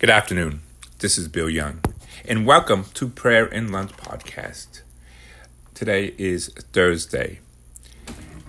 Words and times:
Good 0.00 0.08
afternoon. 0.08 0.62
This 1.00 1.18
is 1.18 1.28
Bill 1.28 1.50
Young, 1.50 1.80
and 2.24 2.46
welcome 2.46 2.86
to 2.94 3.06
Prayer 3.06 3.44
and 3.44 3.70
Lunch 3.70 3.92
Podcast. 3.98 4.80
Today 5.74 6.14
is 6.16 6.48
Thursday, 6.72 7.40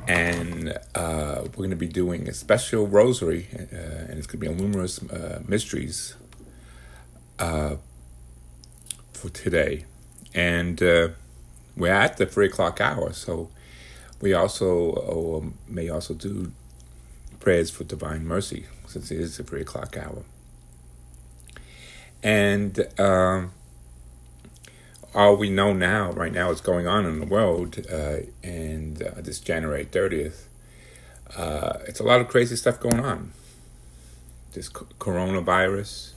and 0.08 0.70
uh, 0.96 1.42
we're 1.42 1.50
going 1.50 1.72
to 1.72 1.76
be 1.76 1.90
doing 1.90 2.30
a 2.30 2.34
special 2.34 2.88
rosary, 2.88 3.50
uh, 3.54 3.76
and 3.76 4.18
it's 4.18 4.28
going 4.28 4.28
to 4.28 4.38
be 4.38 4.48
on 4.48 4.56
numerous 4.56 5.04
uh, 5.04 5.44
mysteries 5.46 6.16
uh, 7.38 7.76
for 9.12 9.28
today. 9.28 9.84
And 10.34 10.82
uh, 10.82 11.10
we're 11.76 11.92
at 11.92 12.16
the 12.16 12.28
three 12.28 12.46
o'clock 12.46 12.80
hour, 12.80 13.12
so 13.12 13.50
we 14.22 14.34
also 14.34 15.52
may 15.68 15.90
also 15.90 16.14
do 16.14 16.54
prayers 17.42 17.70
for 17.70 17.84
divine 17.84 18.26
mercy 18.26 18.68
since 18.88 19.12
it 19.12 19.20
is 19.20 19.36
the 19.36 19.44
three 19.44 19.60
o'clock 19.60 19.98
hour. 19.98 20.24
And 22.24 22.88
um, 23.00 23.52
all 25.14 25.36
we 25.36 25.50
know 25.50 25.74
now, 25.74 26.12
right 26.12 26.32
now, 26.32 26.52
is 26.52 26.62
going 26.62 26.88
on 26.88 27.06
in 27.06 27.20
the 27.20 27.26
world, 27.26 27.80
uh, 27.92 28.18
and 28.44 29.02
uh, 29.02 29.22
this 29.22 29.40
January 29.40 29.86
30th, 29.86 30.46
uh, 31.36 31.80
it's 31.88 32.00
a 32.00 32.04
lot 32.04 32.22
of 32.22 32.28
crazy 32.28 32.56
stuff 32.56 32.80
going 32.80 33.00
on. 33.00 33.32
This 34.54 34.70
coronavirus 34.70 36.14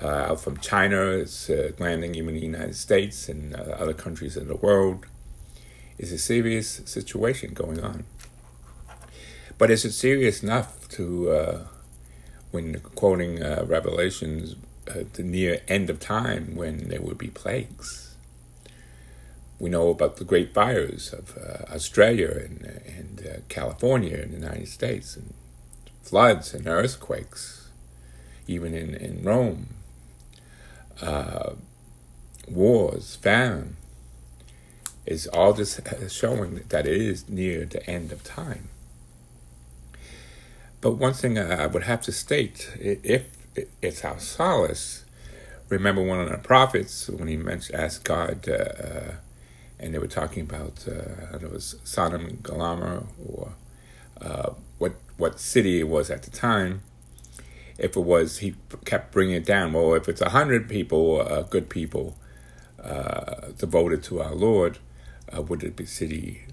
uh, 0.00 0.36
from 0.36 0.56
China 0.58 1.00
is 1.00 1.48
uh, 1.48 1.72
landing 1.78 2.14
even 2.14 2.30
in 2.30 2.34
the 2.34 2.46
United 2.46 2.76
States 2.76 3.28
and 3.28 3.54
uh, 3.54 3.76
other 3.78 3.94
countries 3.94 4.36
in 4.36 4.48
the 4.48 4.56
world. 4.56 5.06
It's 5.98 6.10
a 6.10 6.18
serious 6.18 6.82
situation 6.84 7.54
going 7.54 7.80
on. 7.80 8.04
But 9.58 9.70
is 9.70 9.84
it 9.84 9.92
serious 9.92 10.42
enough 10.42 10.88
to, 10.90 11.66
when 12.50 12.80
quoting 12.80 13.40
Revelations 13.40 14.56
uh, 14.88 15.04
the 15.12 15.22
near 15.22 15.60
end 15.68 15.90
of 15.90 16.00
time 16.00 16.54
when 16.56 16.88
there 16.88 17.00
will 17.00 17.14
be 17.14 17.28
plagues. 17.28 18.14
We 19.58 19.70
know 19.70 19.90
about 19.90 20.16
the 20.16 20.24
great 20.24 20.52
fires 20.52 21.12
of 21.12 21.38
uh, 21.38 21.72
Australia 21.72 22.30
and, 22.30 22.62
and 22.86 23.26
uh, 23.26 23.40
California 23.48 24.16
in 24.16 24.30
the 24.32 24.38
United 24.38 24.68
States, 24.68 25.16
and 25.16 25.34
floods 26.02 26.52
and 26.52 26.66
earthquakes, 26.66 27.68
even 28.48 28.74
in, 28.74 28.94
in 28.94 29.22
Rome, 29.22 29.68
uh, 31.00 31.52
wars, 32.48 33.16
famine. 33.16 33.76
Is 35.04 35.26
all 35.26 35.52
this 35.52 35.80
showing 36.08 36.62
that 36.68 36.86
it 36.86 37.00
is 37.00 37.28
near 37.28 37.64
the 37.64 37.84
end 37.90 38.12
of 38.12 38.22
time. 38.22 38.68
But 40.80 40.92
one 40.92 41.12
thing 41.12 41.38
I 41.38 41.66
would 41.66 41.82
have 41.84 42.02
to 42.02 42.12
state 42.12 42.70
if 42.78 43.26
it's 43.54 44.04
our 44.04 44.18
solace. 44.18 45.04
Remember 45.68 46.02
one 46.02 46.20
of 46.20 46.28
the 46.28 46.38
prophets 46.38 47.08
when 47.08 47.28
he 47.28 47.36
mentioned, 47.36 47.78
asked 47.78 48.04
God, 48.04 48.46
uh, 48.48 48.52
uh, 48.52 49.14
and 49.78 49.94
they 49.94 49.98
were 49.98 50.06
talking 50.06 50.42
about 50.42 50.86
uh, 50.86 51.36
it 51.36 51.50
was 51.50 51.76
Sodom 51.82 52.26
and 52.26 52.42
Gomorrah 52.42 53.04
or 53.26 53.54
uh, 54.20 54.50
what 54.78 54.94
what 55.16 55.40
city 55.40 55.80
it 55.80 55.88
was 55.88 56.10
at 56.10 56.22
the 56.22 56.30
time. 56.30 56.82
If 57.78 57.96
it 57.96 58.00
was, 58.00 58.38
he 58.38 58.54
kept 58.84 59.12
bringing 59.12 59.34
it 59.34 59.44
down. 59.44 59.72
Well, 59.72 59.94
if 59.94 60.08
it's 60.08 60.20
a 60.20 60.30
hundred 60.30 60.68
people, 60.68 61.20
uh, 61.20 61.42
good 61.42 61.68
people, 61.68 62.16
uh, 62.82 63.48
devoted 63.58 64.02
to 64.04 64.20
our 64.20 64.34
Lord, 64.34 64.78
would 65.32 65.60
the 65.60 65.86
city 65.86 66.44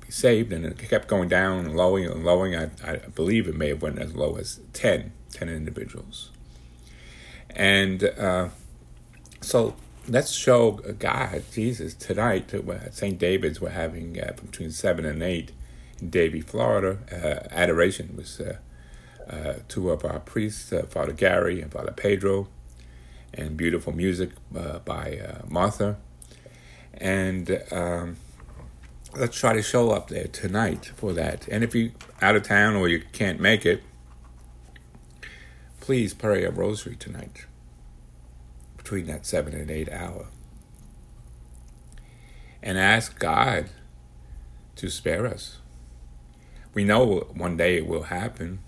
be 0.00 0.10
saved? 0.10 0.52
And 0.52 0.64
it 0.64 0.78
kept 0.78 1.08
going 1.08 1.28
down 1.28 1.66
and 1.66 1.76
lowering 1.76 2.06
and 2.06 2.24
lowering. 2.24 2.54
I, 2.56 2.70
I 2.84 2.96
believe 3.14 3.48
it 3.48 3.56
may 3.56 3.68
have 3.68 3.82
went 3.82 3.98
as 3.98 4.14
low 4.14 4.36
as 4.36 4.60
10, 4.72 5.12
10 5.32 5.48
individuals. 5.48 6.30
And 7.50 8.04
uh, 8.04 8.48
so 9.40 9.74
let's 10.08 10.32
show 10.32 10.72
God, 10.98 11.42
Jesus, 11.52 11.94
tonight 11.94 12.52
at 12.54 12.94
St. 12.94 13.18
David's. 13.18 13.60
We're 13.60 13.70
having 13.70 14.20
uh, 14.20 14.32
between 14.40 14.70
7 14.70 15.04
and 15.04 15.22
8 15.22 15.52
in 16.00 16.10
Davie, 16.10 16.40
Florida. 16.40 16.98
Uh, 17.10 17.48
adoration 17.50 18.14
was 18.16 18.40
uh, 18.40 18.56
uh, 19.28 19.54
two 19.68 19.90
of 19.90 20.04
our 20.04 20.20
priests, 20.20 20.72
uh, 20.72 20.86
Father 20.88 21.12
Gary 21.12 21.60
and 21.60 21.72
Father 21.72 21.92
Pedro, 21.92 22.48
and 23.34 23.56
beautiful 23.56 23.92
music 23.92 24.30
by 24.50 25.40
Martha. 25.48 25.96
And 26.94 27.62
um, 27.70 28.16
let's 29.16 29.38
try 29.38 29.52
to 29.52 29.62
show 29.62 29.90
up 29.90 30.08
there 30.08 30.26
tonight 30.26 30.86
for 30.96 31.12
that. 31.12 31.46
And 31.48 31.62
if 31.62 31.74
you're 31.74 31.92
out 32.22 32.36
of 32.36 32.42
town 32.44 32.76
or 32.76 32.88
you 32.88 33.02
can't 33.12 33.40
make 33.40 33.66
it, 33.66 33.82
please 35.88 36.12
pray 36.12 36.44
a 36.44 36.50
rosary 36.50 36.94
tonight 36.94 37.46
between 38.76 39.06
that 39.06 39.24
seven 39.24 39.54
and 39.54 39.70
eight 39.70 39.90
hour. 39.90 40.26
And 42.62 42.76
ask 42.76 43.18
God 43.18 43.70
to 44.76 44.90
spare 44.90 45.26
us. 45.26 45.60
We 46.74 46.84
know 46.84 47.20
one 47.32 47.56
day 47.56 47.78
it 47.78 47.86
will 47.86 48.02
happen. 48.02 48.58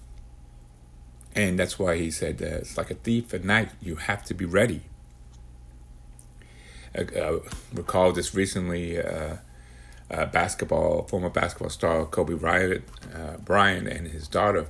And 1.36 1.58
that's 1.58 1.78
why 1.78 1.98
he 1.98 2.10
said 2.10 2.38
that 2.38 2.52
it's 2.54 2.78
like 2.78 2.90
a 2.90 2.94
thief 2.94 3.34
at 3.34 3.44
night. 3.44 3.72
You 3.82 3.96
have 3.96 4.24
to 4.24 4.32
be 4.32 4.46
ready. 4.46 4.84
I 6.94 7.00
uh, 7.00 7.20
uh, 7.20 7.40
recall 7.74 8.12
this 8.12 8.34
recently. 8.34 8.98
Uh, 8.98 9.36
uh, 10.10 10.24
basketball 10.26 11.02
former 11.02 11.28
basketball 11.28 11.68
star 11.68 12.06
Kobe 12.06 12.34
Bryant, 12.34 12.82
uh, 13.14 13.36
Bryant 13.36 13.86
and 13.86 14.08
his 14.08 14.26
daughter 14.26 14.68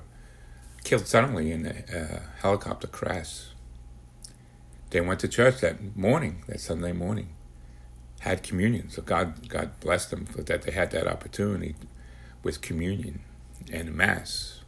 killed 0.84 1.06
suddenly 1.06 1.52
in 1.52 1.66
a 1.66 2.22
helicopter 2.41 2.86
crash. 2.86 3.46
They 4.91 5.00
went 5.00 5.20
to 5.20 5.28
church 5.28 5.60
that 5.60 5.96
morning, 5.96 6.42
that 6.48 6.60
Sunday 6.60 6.92
morning, 6.92 7.30
had 8.20 8.42
communion. 8.42 8.91
So 8.91 9.02
God, 9.02 9.48
God 9.48 9.78
blessed 9.80 10.10
them 10.10 10.26
for 10.26 10.42
that 10.42 10.62
they 10.62 10.72
had 10.72 10.91
that 10.91 11.06
opportunity 11.06 11.74
with 12.42 12.60
communion 12.60 13.20
and 13.72 13.94
mass, 13.94 14.60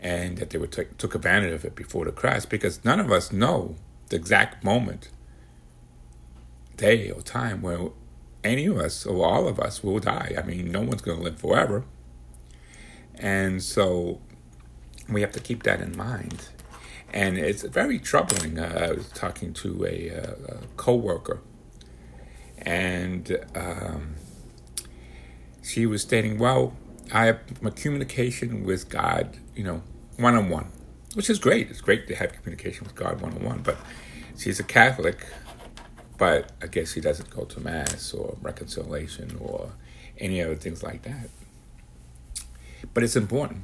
and 0.00 0.38
that 0.38 0.50
they 0.50 0.58
would 0.58 0.72
t- 0.72 0.84
took 0.98 1.14
advantage 1.14 1.52
of 1.52 1.64
it 1.64 1.74
before 1.74 2.04
the 2.04 2.12
crash. 2.12 2.44
Because 2.44 2.84
none 2.84 3.00
of 3.00 3.10
us 3.10 3.32
know 3.32 3.76
the 4.08 4.16
exact 4.16 4.62
moment, 4.62 5.10
day 6.76 7.10
or 7.10 7.22
time 7.22 7.62
where 7.62 7.88
any 8.44 8.66
of 8.66 8.76
us 8.76 9.04
or 9.06 9.26
all 9.26 9.48
of 9.48 9.58
us 9.58 9.82
will 9.82 9.98
die. 9.98 10.34
I 10.38 10.42
mean, 10.42 10.70
no 10.70 10.80
one's 10.80 11.02
going 11.02 11.18
to 11.18 11.24
live 11.24 11.38
forever, 11.40 11.84
and 13.16 13.62
so 13.62 14.20
we 15.08 15.20
have 15.22 15.32
to 15.32 15.40
keep 15.40 15.62
that 15.62 15.80
in 15.80 15.96
mind. 15.96 16.48
And 17.12 17.38
it's 17.38 17.62
very 17.62 17.98
troubling. 17.98 18.58
Uh, 18.58 18.88
I 18.90 18.92
was 18.92 19.08
talking 19.08 19.54
to 19.54 19.86
a, 19.86 20.08
a, 20.08 20.22
a 20.22 20.58
coworker, 20.76 21.40
and 22.58 23.38
um, 23.54 24.16
she 25.62 25.86
was 25.86 26.02
stating, 26.02 26.38
"Well, 26.38 26.76
I 27.10 27.26
have 27.26 27.62
my 27.62 27.70
communication 27.70 28.64
with 28.64 28.90
God, 28.90 29.38
you 29.56 29.64
know, 29.64 29.82
one 30.18 30.34
on 30.34 30.50
one, 30.50 30.70
which 31.14 31.30
is 31.30 31.38
great. 31.38 31.70
It's 31.70 31.80
great 31.80 32.06
to 32.08 32.14
have 32.14 32.34
communication 32.34 32.84
with 32.84 32.94
God 32.94 33.22
one 33.22 33.32
on 33.32 33.42
one. 33.42 33.62
But 33.62 33.78
she's 34.36 34.60
a 34.60 34.64
Catholic, 34.64 35.26
but 36.18 36.52
I 36.62 36.66
guess 36.66 36.92
she 36.92 37.00
doesn't 37.00 37.30
go 37.30 37.46
to 37.46 37.60
mass 37.60 38.12
or 38.12 38.36
reconciliation 38.42 39.38
or 39.40 39.72
any 40.18 40.42
other 40.42 40.56
things 40.56 40.82
like 40.82 41.02
that. 41.04 41.30
But 42.92 43.02
it's 43.02 43.16
important 43.16 43.62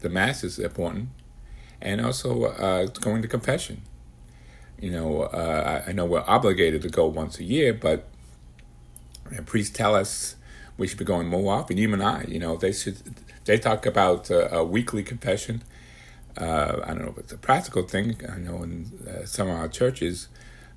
the 0.00 0.08
mass 0.08 0.42
is 0.44 0.58
important, 0.58 1.08
and 1.80 2.00
also 2.00 2.44
uh, 2.44 2.86
going 2.86 3.22
to 3.22 3.28
confession. 3.28 3.82
You 4.80 4.90
know, 4.90 5.22
uh, 5.22 5.84
I 5.86 5.92
know 5.92 6.06
we're 6.06 6.24
obligated 6.26 6.82
to 6.82 6.88
go 6.88 7.06
once 7.06 7.38
a 7.38 7.44
year, 7.44 7.74
but 7.74 8.08
priests 9.46 9.76
tell 9.76 9.94
us 9.94 10.36
we 10.78 10.86
should 10.86 10.98
be 10.98 11.04
going 11.04 11.28
more 11.28 11.52
often. 11.52 11.78
Even 11.78 12.00
I, 12.00 12.24
you 12.24 12.38
know, 12.38 12.56
they 12.56 12.72
should. 12.72 12.96
They 13.44 13.58
talk 13.58 13.86
about 13.86 14.30
uh, 14.30 14.48
a 14.50 14.64
weekly 14.64 15.02
confession. 15.02 15.62
Uh, 16.36 16.80
I 16.84 16.88
don't 16.88 17.02
know 17.02 17.10
if 17.10 17.18
it's 17.18 17.32
a 17.32 17.38
practical 17.38 17.82
thing. 17.82 18.16
I 18.30 18.38
know 18.38 18.62
in 18.62 18.90
uh, 19.06 19.26
some 19.26 19.48
of 19.48 19.56
our 19.56 19.68
churches, 19.68 20.28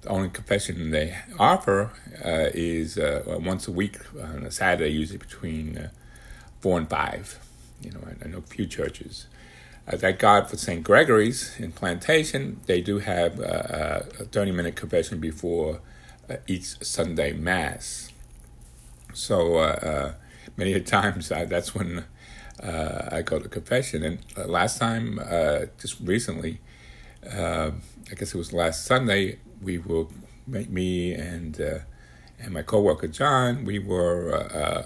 the 0.01 0.09
only 0.09 0.29
confession 0.29 0.91
they 0.91 1.15
offer 1.39 1.91
uh, 2.23 2.49
is 2.53 2.97
once 3.25 3.67
a 3.67 3.71
week 3.71 3.97
on 4.19 4.43
a 4.43 4.51
Saturday, 4.51 4.91
usually 4.91 5.19
between 5.19 5.89
four 6.59 6.77
and 6.77 6.89
five. 6.89 7.42
You 7.83 7.91
know, 7.91 7.99
I, 8.05 8.25
I 8.25 8.27
know 8.29 8.39
a 8.39 8.41
few 8.41 8.65
churches. 8.65 9.27
Uh, 9.85 9.97
thank 9.97 10.19
God 10.19 10.49
for 10.49 10.55
St. 10.55 10.81
Gregory's 10.81 11.59
in 11.59 11.73
Plantation. 11.73 12.61
They 12.67 12.79
do 12.79 12.99
have 12.99 13.39
uh, 13.39 13.43
uh 13.43 14.05
a 14.19 14.25
30 14.25 14.51
minute 14.51 14.75
confession 14.77 15.19
before 15.19 15.81
uh, 16.29 16.37
each 16.47 16.81
Sunday 16.83 17.33
Mass. 17.33 18.09
So 19.13 19.57
uh, 19.57 19.61
uh 19.61 20.13
many 20.55 20.79
times 20.79 21.29
that's 21.29 21.75
when 21.75 22.05
I 22.61 23.21
go 23.23 23.39
to 23.39 23.49
confession. 23.49 24.03
And 24.03 24.19
last 24.47 24.79
time, 24.79 25.19
just 25.81 25.99
recently, 25.99 26.61
I 27.25 27.73
guess 28.15 28.33
it 28.33 28.37
was 28.37 28.53
last 28.53 28.85
Sunday, 28.85 29.39
we 29.61 29.79
were, 29.79 30.05
me 30.47 31.13
and, 31.13 31.59
and 31.59 32.53
my 32.53 32.61
coworker 32.61 33.07
John, 33.07 33.65
we 33.65 33.79
were 33.79 34.85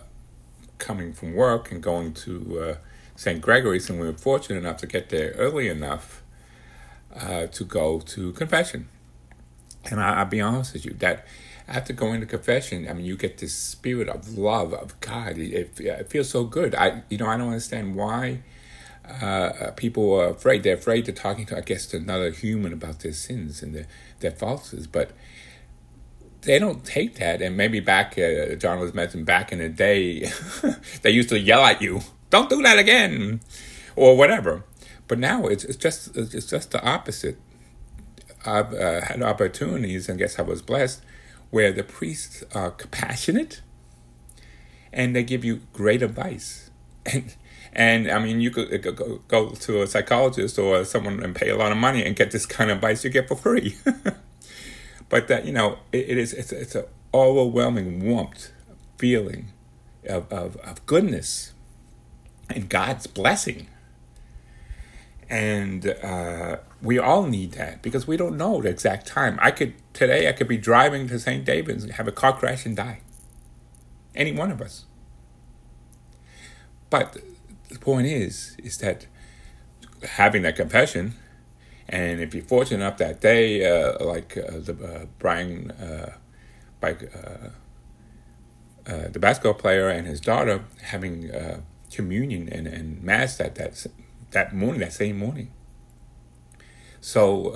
coming 0.79 1.13
from 1.13 1.35
work 1.35 1.71
and 1.71 1.83
going 1.83 2.13
to 2.13 2.77
St. 3.17 3.41
Gregory's, 3.41 3.89
and 3.89 3.99
we 3.99 4.05
were 4.05 4.13
fortunate 4.13 4.59
enough 4.59 4.77
to 4.77 4.87
get 4.87 5.09
there 5.09 5.31
early 5.31 5.67
enough 5.67 6.23
uh, 7.19 7.47
to 7.47 7.65
go 7.65 7.99
to 7.99 8.31
confession. 8.33 8.87
And 9.89 9.99
I, 9.99 10.19
will 10.19 10.29
be 10.29 10.39
honest 10.39 10.73
with 10.73 10.85
you, 10.85 10.93
that 10.99 11.25
after 11.67 11.93
going 11.93 12.19
to 12.21 12.27
confession, 12.27 12.87
I 12.87 12.93
mean, 12.93 13.05
you 13.05 13.17
get 13.17 13.39
this 13.39 13.55
spirit 13.55 14.07
of 14.07 14.37
love 14.37 14.71
of 14.71 14.99
God. 15.01 15.39
It, 15.39 15.79
it 15.79 16.09
feels 16.09 16.29
so 16.29 16.43
good. 16.43 16.75
I, 16.75 17.01
you 17.09 17.17
know, 17.17 17.25
I 17.25 17.37
don't 17.37 17.47
understand 17.47 17.95
why 17.95 18.43
uh, 19.09 19.71
people 19.75 20.13
are 20.13 20.29
afraid. 20.29 20.61
They're 20.61 20.75
afraid 20.75 21.05
to 21.05 21.11
talking 21.11 21.47
to, 21.47 21.57
I 21.57 21.61
guess, 21.61 21.87
to 21.87 21.97
another 21.97 22.29
human 22.29 22.71
about 22.71 22.99
their 22.99 23.13
sins 23.13 23.63
and 23.63 23.73
their, 23.73 23.87
their 24.19 24.31
falsehoods. 24.31 24.85
But 24.85 25.09
they 26.41 26.59
don't 26.59 26.85
take 26.85 27.15
that. 27.15 27.41
And 27.41 27.57
maybe 27.57 27.79
back, 27.79 28.15
uh, 28.17 28.53
John 28.55 28.79
was 28.79 28.93
mentioned 28.93 29.25
back 29.25 29.51
in 29.51 29.57
the 29.57 29.69
day, 29.69 30.29
they 31.01 31.09
used 31.09 31.29
to 31.29 31.39
yell 31.39 31.65
at 31.65 31.81
you, 31.81 32.01
"Don't 32.29 32.49
do 32.49 32.61
that 32.61 32.77
again," 32.79 33.41
or 33.95 34.15
whatever. 34.17 34.63
But 35.07 35.19
now 35.19 35.47
it's 35.47 35.63
it's 35.63 35.77
just 35.77 36.15
it's 36.15 36.47
just 36.47 36.71
the 36.71 36.83
opposite. 36.83 37.39
I've 38.45 38.73
uh, 38.73 39.01
had 39.01 39.21
opportunities, 39.21 40.07
and 40.09 40.17
guess 40.19 40.39
I 40.39 40.41
was 40.41 40.61
blessed, 40.61 41.01
where 41.49 41.71
the 41.71 41.83
priests 41.83 42.43
are 42.53 42.71
compassionate, 42.71 43.61
and 44.93 45.15
they 45.15 45.23
give 45.23 45.43
you 45.43 45.61
great 45.73 46.01
advice. 46.01 46.69
And 47.13 47.35
and 47.73 48.09
I 48.11 48.19
mean, 48.19 48.41
you 48.41 48.49
could 48.49 48.81
go, 48.81 49.21
go 49.27 49.49
to 49.51 49.81
a 49.81 49.87
psychologist 49.87 50.57
or 50.57 50.83
someone 50.83 51.21
and 51.23 51.35
pay 51.35 51.49
a 51.49 51.55
lot 51.55 51.71
of 51.71 51.77
money 51.77 52.03
and 52.03 52.15
get 52.15 52.31
this 52.31 52.45
kind 52.45 52.71
of 52.71 52.77
advice 52.77 53.03
you 53.03 53.09
get 53.09 53.27
for 53.27 53.35
free. 53.35 53.75
but 55.09 55.27
that 55.27 55.45
you 55.45 55.53
know, 55.53 55.77
it, 55.91 56.09
it 56.09 56.17
is 56.17 56.33
it's 56.33 56.51
it's 56.51 56.75
an 56.75 56.85
overwhelming 57.13 58.03
warmth 58.03 58.51
feeling 58.97 59.51
of, 60.09 60.31
of 60.33 60.57
of 60.57 60.85
goodness 60.85 61.53
and 62.49 62.69
God's 62.69 63.07
blessing. 63.07 63.67
And 65.29 65.87
uh, 66.01 66.57
we 66.81 66.97
all 66.97 67.23
need 67.23 67.53
that 67.53 67.81
because 67.81 68.07
we 68.07 68.15
don't 68.15 68.37
know 68.37 68.61
the 68.61 68.69
exact 68.69 69.07
time. 69.07 69.37
I 69.41 69.51
could 69.51 69.73
today 69.93 70.29
I 70.29 70.31
could 70.31 70.47
be 70.47 70.57
driving 70.57 71.07
to 71.09 71.19
St. 71.19 71.43
David's 71.43 71.83
and 71.83 71.93
have 71.93 72.07
a 72.07 72.13
car 72.13 72.33
crash 72.33 72.65
and 72.65 72.75
die. 72.75 73.01
Any 74.15 74.31
one 74.31 74.51
of 74.51 74.61
us. 74.61 74.85
But 76.89 77.17
the 77.69 77.79
point 77.79 78.07
is, 78.07 78.55
is 78.63 78.77
that 78.77 79.07
having 80.01 80.43
that 80.43 80.55
confession, 80.55 81.15
and 81.89 82.21
if 82.21 82.33
you're 82.33 82.45
fortunate 82.45 82.77
enough 82.77 82.97
that 82.97 83.19
day, 83.19 83.65
uh, 83.65 84.03
like 84.03 84.37
uh, 84.37 84.59
the 84.59 84.73
uh, 84.81 85.05
Brian, 85.19 85.71
uh, 85.71 86.13
like 86.81 87.11
uh, 87.13 87.49
uh, 88.89 89.09
the 89.09 89.19
basketball 89.19 89.55
player 89.55 89.89
and 89.89 90.07
his 90.07 90.21
daughter 90.21 90.63
having 90.83 91.29
communion 91.91 92.49
and, 92.49 92.67
and 92.67 93.01
mass 93.03 93.37
that 93.37 93.55
that 93.55 93.85
that 94.31 94.53
morning, 94.53 94.81
that 94.81 94.93
same 94.93 95.17
morning. 95.17 95.51
So 96.99 97.55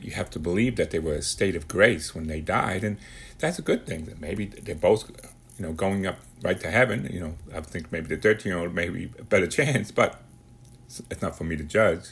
you 0.00 0.12
have 0.12 0.30
to 0.30 0.38
believe 0.38 0.76
that 0.76 0.90
they 0.90 0.98
were 0.98 1.14
a 1.14 1.22
state 1.22 1.56
of 1.56 1.68
grace 1.68 2.14
when 2.14 2.28
they 2.28 2.40
died, 2.40 2.82
and 2.84 2.96
that's 3.38 3.58
a 3.58 3.62
good 3.62 3.86
thing. 3.86 4.06
That 4.06 4.20
maybe 4.20 4.46
they're 4.46 4.74
both 4.74 5.10
you 5.58 5.64
know, 5.64 5.72
going 5.72 6.06
up 6.06 6.18
right 6.42 6.60
to 6.60 6.70
heaven, 6.70 7.08
you 7.12 7.20
know, 7.20 7.34
I 7.54 7.60
think 7.60 7.90
maybe 7.90 8.14
the 8.14 8.20
13 8.20 8.50
year 8.50 8.60
old 8.60 8.74
maybe 8.74 9.10
a 9.18 9.24
better 9.24 9.46
chance, 9.58 9.90
but 9.90 10.20
it's 11.10 11.22
not 11.22 11.36
for 11.36 11.44
me 11.44 11.56
to 11.56 11.64
judge. 11.64 12.10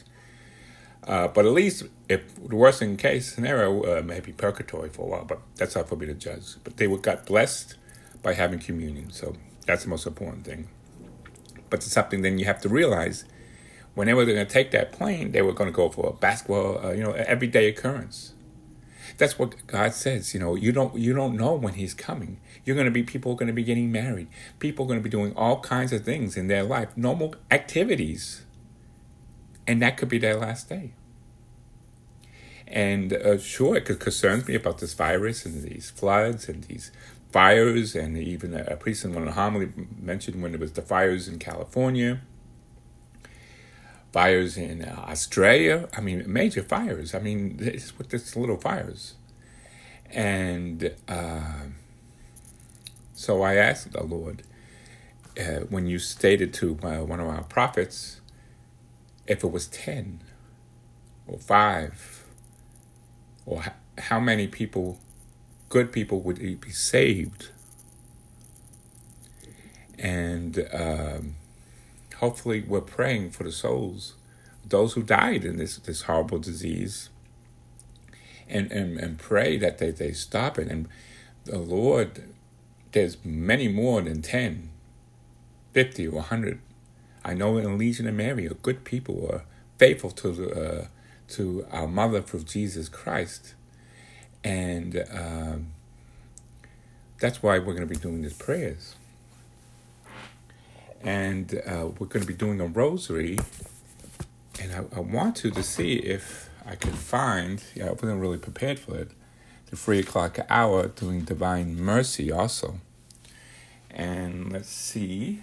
Uh, 1.03 1.27
but 1.27 1.45
at 1.45 1.51
least 1.51 1.83
if 2.09 2.35
the 2.35 2.55
worst 2.55 2.83
case 2.97 3.33
scenario, 3.33 3.99
uh, 3.99 4.01
maybe 4.01 4.31
purgatory 4.31 4.89
for 4.89 5.03
a 5.03 5.09
while, 5.09 5.25
but 5.25 5.39
that's 5.55 5.75
not 5.75 5.87
for 5.87 5.95
me 5.95 6.07
to 6.07 6.15
judge. 6.15 6.55
But 6.63 6.77
they 6.77 6.87
were 6.87 6.97
got 6.97 7.27
blessed 7.27 7.75
by 8.23 8.33
having 8.33 8.59
communion, 8.59 9.11
so 9.11 9.35
that's 9.67 9.83
the 9.83 9.89
most 9.89 10.07
important 10.07 10.45
thing. 10.45 10.67
But 11.69 11.79
it's 11.79 11.91
something 11.91 12.21
then 12.21 12.37
you 12.39 12.45
have 12.45 12.61
to 12.61 12.69
realize 12.69 13.25
whenever 13.95 14.25
they're 14.25 14.35
going 14.35 14.47
to 14.47 14.53
take 14.53 14.71
that 14.71 14.91
plane, 14.91 15.31
they 15.31 15.41
were 15.41 15.53
going 15.53 15.69
to 15.69 15.75
go 15.75 15.89
for 15.89 16.09
a 16.09 16.13
basketball, 16.13 16.85
uh, 16.85 16.91
you 16.91 17.01
know, 17.01 17.11
everyday 17.11 17.67
occurrence. 17.67 18.33
That's 19.17 19.39
what 19.39 19.65
God 19.65 19.93
says. 19.93 20.33
You 20.33 20.39
know, 20.41 20.55
you 20.55 20.71
don't 20.71 20.95
you 20.95 21.13
don't 21.13 21.37
know 21.37 21.53
when 21.53 21.75
He's 21.75 21.93
coming. 21.93 22.39
You're 22.65 22.75
going 22.75 22.85
to 22.85 22.91
be 22.91 23.03
people 23.03 23.31
are 23.31 23.35
going 23.35 23.47
to 23.47 23.53
be 23.53 23.63
getting 23.63 23.91
married. 23.91 24.27
People 24.59 24.85
are 24.85 24.87
going 24.87 24.99
to 24.99 25.03
be 25.03 25.09
doing 25.09 25.33
all 25.35 25.61
kinds 25.61 25.93
of 25.93 26.03
things 26.03 26.35
in 26.35 26.47
their 26.47 26.63
life, 26.63 26.89
normal 26.97 27.35
activities, 27.49 28.43
and 29.65 29.81
that 29.81 29.95
could 29.95 30.09
be 30.09 30.17
their 30.17 30.35
last 30.35 30.67
day. 30.67 30.93
And 32.67 33.13
uh, 33.13 33.37
sure, 33.37 33.77
it 33.77 33.99
concerns 33.99 34.47
me 34.47 34.55
about 34.55 34.79
this 34.79 34.93
virus 34.93 35.45
and 35.45 35.63
these 35.63 35.91
floods 35.91 36.49
and 36.49 36.63
these 36.63 36.91
fires, 37.35 37.95
and 37.95 38.17
even 38.17 38.53
a 38.53 38.77
priest 38.77 39.03
in 39.05 39.13
one 39.13 39.23
of 39.23 39.29
the 39.29 39.41
homily 39.41 39.67
mentioned 40.11 40.41
when 40.41 40.53
it 40.53 40.59
was 40.59 40.71
the 40.71 40.81
fires 40.81 41.27
in 41.27 41.37
California 41.37 42.21
fires 44.15 44.55
in 44.55 44.81
uh, 44.81 45.05
Australia. 45.09 45.89
I 45.97 45.99
mean, 45.99 46.23
major 46.25 46.63
fires. 46.63 47.13
I 47.13 47.19
mean, 47.19 47.57
it's 47.59 47.97
with 47.97 48.11
this 48.11 48.33
little 48.37 48.55
fires. 48.55 49.15
And 50.09 50.95
uh, 51.09 51.63
so 53.13 53.41
I 53.41 53.55
asked 53.55 53.91
the 53.91 54.03
Lord, 54.03 54.43
uh, 55.37 55.65
when 55.67 55.87
you 55.87 55.99
stated 55.99 56.53
to 56.53 56.79
uh, 56.81 57.03
one 57.03 57.19
of 57.19 57.27
our 57.27 57.43
prophets, 57.43 58.21
if 59.27 59.43
it 59.43 59.51
was 59.51 59.67
10 59.67 60.23
or 61.27 61.37
5, 61.37 62.25
or 63.45 63.65
how 63.97 64.21
many 64.21 64.47
people, 64.47 64.97
good 65.69 65.91
people, 65.91 66.21
would 66.21 66.39
be 66.39 66.71
saved. 66.71 67.49
And 69.97 70.67
um, 70.73 71.35
hopefully 72.17 72.63
we're 72.67 72.81
praying 72.81 73.31
for 73.31 73.43
the 73.43 73.51
souls 73.51 74.15
those 74.67 74.93
who 74.93 75.03
died 75.03 75.45
in 75.45 75.57
this, 75.57 75.77
this 75.77 76.03
horrible 76.03 76.39
disease 76.39 77.09
and, 78.49 78.71
and, 78.71 78.97
and 78.97 79.17
pray 79.19 79.57
that 79.57 79.77
they, 79.77 79.91
they 79.91 80.11
stop 80.11 80.57
it. 80.57 80.67
And 80.67 80.87
the 81.43 81.59
Lord, 81.59 82.23
there's 82.91 83.23
many 83.23 83.67
more 83.67 84.01
than 84.01 84.21
10, 84.21 84.69
50, 85.73 86.07
or 86.07 86.15
100. 86.15 86.59
I 87.23 87.33
know 87.33 87.57
in 87.57 87.77
Legion 87.77 88.07
of 88.07 88.15
Mary 88.15 88.49
good 88.61 88.83
people 88.83 89.27
are 89.31 89.43
faithful 89.77 90.11
to, 90.11 90.51
uh, 90.51 90.87
to 91.29 91.65
our 91.71 91.87
mother 91.87 92.21
through 92.21 92.43
Jesus 92.43 92.89
Christ. 92.89 93.53
And 94.45 95.03
um, 95.11 95.67
that's 97.19 97.43
why 97.43 97.59
we're 97.59 97.73
going 97.73 97.87
to 97.87 97.93
be 97.93 97.99
doing 97.99 98.21
these 98.21 98.33
prayers 98.33 98.95
and 101.05 101.61
uh, 101.67 101.87
we're 101.99 102.07
going 102.07 102.21
to 102.21 102.27
be 102.27 102.33
doing 102.33 102.59
a 102.59 102.65
rosary. 102.65 103.37
And 104.61 104.71
I, 104.71 104.97
I, 104.97 104.99
want 104.99 105.35
to 105.37 105.51
to 105.51 105.61
see 105.61 105.93
if 105.93 106.49
I 106.65 106.75
can 106.75 106.91
find. 106.91 107.63
Yeah, 107.75 107.87
I 107.87 107.91
wasn't 107.91 108.19
really 108.19 108.39
prepared 108.39 108.79
for 108.79 108.97
it. 108.97 109.11
The 109.67 109.75
three 109.75 109.99
o'clock 109.99 110.39
hour 110.49 110.87
doing 110.87 111.21
Divine 111.21 111.75
Mercy 111.75 112.31
also. 112.31 112.79
And 113.91 114.51
let's 114.51 114.69
see. 114.69 115.41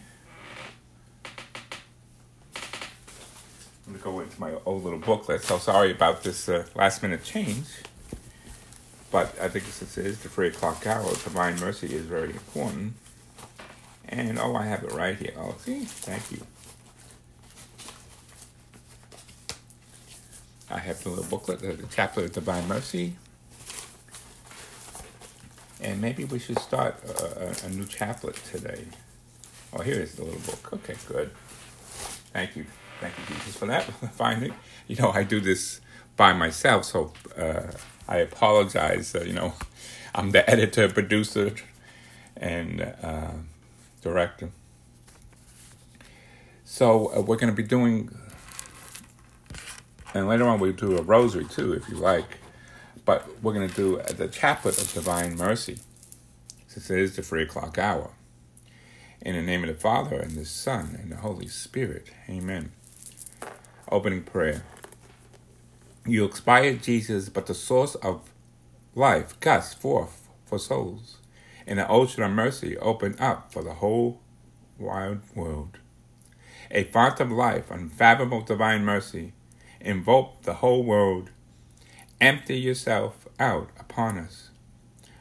I'm 3.86 3.98
gonna 3.98 3.98
go 3.98 4.20
into 4.20 4.40
my 4.40 4.54
old 4.64 4.84
little 4.84 4.98
booklet. 4.98 5.42
So 5.42 5.58
sorry 5.58 5.92
about 5.92 6.24
this 6.24 6.48
uh, 6.48 6.66
last 6.74 7.02
minute 7.02 7.22
change. 7.22 7.66
But 9.12 9.38
I 9.38 9.48
think 9.48 9.66
since 9.66 9.98
it 9.98 10.06
is 10.06 10.20
the 10.20 10.30
three 10.30 10.48
o'clock 10.48 10.86
hour, 10.86 11.04
Divine 11.04 11.60
Mercy 11.60 11.94
is 11.94 12.06
very 12.06 12.30
important. 12.30 12.94
And 14.08 14.38
oh, 14.38 14.56
I 14.56 14.64
have 14.64 14.82
it 14.82 14.92
right 14.92 15.16
here. 15.16 15.34
Oh, 15.36 15.54
see? 15.60 15.80
Thank 15.84 16.32
you. 16.32 16.46
I 20.70 20.78
have 20.78 21.02
the 21.02 21.10
little 21.10 21.24
booklet, 21.24 21.60
the 21.60 21.74
Chaplet 21.94 22.24
of 22.24 22.32
Divine 22.32 22.66
Mercy. 22.66 23.16
And 25.82 26.00
maybe 26.00 26.24
we 26.24 26.38
should 26.38 26.58
start 26.58 26.96
a, 27.04 27.66
a, 27.66 27.66
a 27.66 27.68
new 27.68 27.84
chaplet 27.84 28.36
today. 28.50 28.84
Oh, 29.74 29.82
here 29.82 30.00
is 30.00 30.14
the 30.14 30.24
little 30.24 30.40
book. 30.40 30.72
Okay, 30.72 30.94
good. 31.06 31.30
Thank 32.32 32.56
you. 32.56 32.64
Thank 33.00 33.14
you, 33.18 33.34
Jesus, 33.34 33.56
for 33.56 33.66
that. 33.66 33.84
Finally, 34.14 34.54
you 34.88 34.96
know, 34.96 35.10
I 35.10 35.24
do 35.24 35.40
this 35.40 35.80
by 36.16 36.32
myself, 36.32 36.84
so 36.84 37.12
uh, 37.36 37.72
I 38.08 38.18
apologize. 38.18 39.14
Uh, 39.14 39.22
you 39.22 39.32
know, 39.32 39.54
I'm 40.14 40.30
the 40.30 40.48
editor, 40.48 40.88
producer, 40.88 41.54
and 42.36 42.94
uh, 43.02 43.32
director. 44.02 44.50
So 46.64 47.14
uh, 47.14 47.20
we're 47.20 47.36
going 47.36 47.54
to 47.54 47.56
be 47.56 47.62
doing, 47.62 48.14
and 50.14 50.28
later 50.28 50.46
on 50.46 50.60
we'll 50.60 50.72
do 50.72 50.96
a 50.96 51.02
rosary 51.02 51.44
too, 51.44 51.72
if 51.72 51.88
you 51.88 51.96
like. 51.96 52.38
But 53.04 53.42
we're 53.42 53.54
going 53.54 53.68
to 53.68 53.74
do 53.74 53.96
the 54.14 54.28
Chaplet 54.28 54.80
of 54.80 54.92
Divine 54.92 55.36
Mercy, 55.36 55.78
since 56.68 56.88
it 56.88 56.98
is 56.98 57.16
the 57.16 57.22
three 57.22 57.42
o'clock 57.42 57.78
hour. 57.78 58.10
In 59.20 59.34
the 59.34 59.42
name 59.42 59.62
of 59.64 59.68
the 59.68 59.74
Father, 59.74 60.16
and 60.18 60.32
the 60.32 60.44
Son, 60.44 60.98
and 61.00 61.12
the 61.12 61.16
Holy 61.16 61.48
Spirit. 61.48 62.10
Amen. 62.28 62.72
Opening 63.90 64.22
prayer. 64.22 64.64
You 66.06 66.24
expired, 66.24 66.82
Jesus, 66.82 67.28
but 67.28 67.46
the 67.46 67.54
source 67.54 67.94
of 67.96 68.32
life 68.94 69.38
gusts 69.38 69.74
forth 69.74 70.28
for 70.44 70.58
souls 70.58 71.18
and 71.66 71.78
an 71.78 71.86
ocean 71.88 72.22
of 72.22 72.32
mercy 72.32 72.76
opened 72.78 73.20
up 73.20 73.52
for 73.52 73.62
the 73.62 73.74
whole 73.74 74.20
wide 74.78 75.20
world. 75.34 75.78
A 76.70 76.84
font 76.84 77.20
of 77.20 77.30
life, 77.30 77.70
unfathomable 77.70 78.40
divine 78.40 78.84
mercy, 78.84 79.32
envelop 79.80 80.42
the 80.42 80.54
whole 80.54 80.82
world. 80.82 81.30
Empty 82.20 82.58
yourself 82.58 83.28
out 83.38 83.70
upon 83.78 84.18
us. 84.18 84.50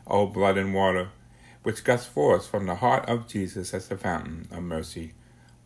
O 0.08 0.26
blood 0.26 0.58
and 0.58 0.74
water, 0.74 1.10
which 1.64 1.84
gush 1.84 2.06
forth 2.06 2.48
from 2.48 2.66
the 2.66 2.76
heart 2.76 3.08
of 3.08 3.28
Jesus 3.28 3.74
as 3.74 3.88
the 3.88 3.98
fountain 3.98 4.48
of 4.52 4.64
mercy 4.64 5.14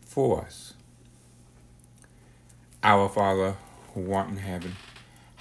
for 0.00 0.42
us. 0.42 0.74
Our 2.82 3.08
Father, 3.08 3.56
who 3.94 4.12
art 4.12 4.28
in 4.28 4.36
heaven, 4.36 4.76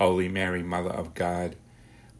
Holy 0.00 0.30
Mary, 0.30 0.62
Mother 0.62 0.88
of 0.88 1.12
God, 1.12 1.56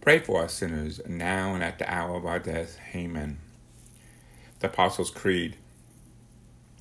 pray 0.02 0.18
for 0.18 0.44
us 0.44 0.52
sinners, 0.52 1.00
now 1.08 1.54
and 1.54 1.64
at 1.64 1.78
the 1.78 1.90
hour 1.90 2.14
of 2.14 2.26
our 2.26 2.38
death. 2.38 2.78
Amen. 2.94 3.38
The 4.58 4.66
Apostles' 4.66 5.10
Creed. 5.10 5.56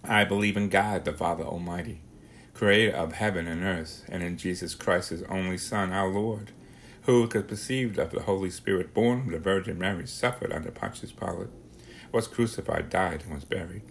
I 0.03 0.25
believe 0.25 0.57
in 0.57 0.67
God, 0.67 1.05
the 1.05 1.13
Father 1.13 1.45
Almighty, 1.45 2.01
creator 2.53 2.97
of 2.97 3.13
heaven 3.13 3.47
and 3.47 3.63
earth, 3.63 4.03
and 4.09 4.21
in 4.21 4.35
Jesus 4.35 4.75
Christ, 4.75 5.11
his 5.11 5.23
only 5.29 5.57
Son, 5.57 5.93
our 5.93 6.09
Lord, 6.09 6.51
who 7.03 7.21
was 7.21 7.29
conceived 7.29 7.97
of 7.97 8.11
the 8.11 8.23
Holy 8.23 8.49
Spirit, 8.49 8.93
born 8.93 9.19
of 9.19 9.31
the 9.31 9.39
Virgin 9.39 9.77
Mary, 9.77 10.05
suffered 10.05 10.51
under 10.51 10.69
Pontius 10.69 11.13
Pilate, 11.13 11.47
was 12.11 12.27
crucified, 12.27 12.89
died, 12.89 13.23
and 13.23 13.33
was 13.33 13.45
buried. 13.45 13.83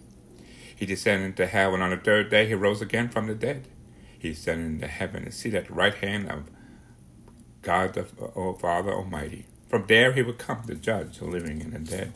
He 0.75 0.85
descended 0.85 1.25
into 1.25 1.47
hell, 1.47 1.73
and 1.73 1.81
on 1.81 1.89
the 1.89 1.97
third 1.97 2.29
day 2.29 2.45
he 2.45 2.53
rose 2.53 2.83
again 2.83 3.09
from 3.09 3.25
the 3.25 3.33
dead. 3.33 3.67
He 4.19 4.29
ascended 4.29 4.67
into 4.67 4.87
heaven 4.87 5.23
and 5.23 5.33
seated 5.33 5.57
at 5.57 5.67
the 5.69 5.73
right 5.73 5.95
hand 5.95 6.29
of 6.29 6.43
God 7.61 7.93
the 7.93 8.03
Father 8.03 8.93
Almighty. 8.93 9.45
From 9.69 9.85
there 9.87 10.13
he 10.13 10.21
will 10.21 10.33
come 10.33 10.63
to 10.67 10.75
judge 10.75 11.19
the 11.19 11.25
living 11.25 11.61
and 11.61 11.73
the 11.73 11.79
dead. 11.79 12.13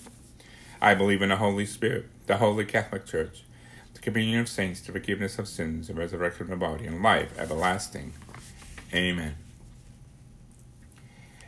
I 0.81 0.95
believe 0.95 1.21
in 1.21 1.29
the 1.29 1.35
Holy 1.35 1.65
Spirit, 1.65 2.07
the 2.27 2.37
Holy 2.37 2.65
Catholic 2.65 3.05
Church, 3.05 3.43
the 3.93 3.99
communion 3.99 4.39
of 4.39 4.49
saints, 4.49 4.81
the 4.81 4.91
forgiveness 4.91 5.37
of 5.37 5.47
sins, 5.47 5.87
the 5.87 5.93
resurrection 5.93 6.43
of 6.43 6.49
the 6.49 6.55
body, 6.55 6.85
and 6.85 7.03
life 7.03 7.37
everlasting. 7.37 8.13
Amen. 8.93 9.35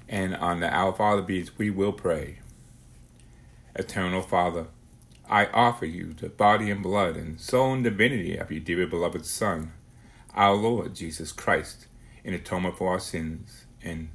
And 0.08 0.36
on 0.36 0.60
the 0.60 0.70
Our 0.70 0.94
Father 0.94 1.22
beads, 1.22 1.58
we 1.58 1.70
will 1.70 1.94
pray. 1.94 2.40
Eternal 3.76 4.22
Father, 4.22 4.68
I 5.30 5.48
offer 5.48 5.86
you 5.86 6.14
the 6.14 6.30
body 6.30 6.70
and 6.70 6.84
blood 6.84 7.16
and 7.16 7.40
soul 7.40 7.74
and 7.74 7.84
divinity 7.84 8.38
of 8.38 8.52
your 8.52 8.60
dearly 8.60 8.86
beloved 8.86 9.26
Son, 9.26 9.74
our 10.36 10.54
Lord 10.54 10.94
Jesus 10.94 11.32
Christ, 11.32 11.88
in 12.24 12.34
atonement 12.34 12.78
for 12.78 12.90
our 12.90 13.00
sins 13.00 13.65
and 13.86 14.10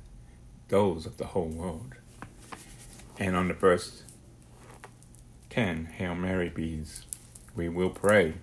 those 0.68 1.06
of 1.06 1.16
the 1.16 1.26
whole 1.26 1.48
world. 1.48 1.94
And 3.18 3.36
on 3.36 3.48
the 3.48 3.54
first 3.54 4.02
10 5.50 5.86
Hail 5.96 6.14
Mary 6.14 6.48
beads, 6.48 7.06
we 7.54 7.68
will 7.68 7.90
pray. 7.90 8.34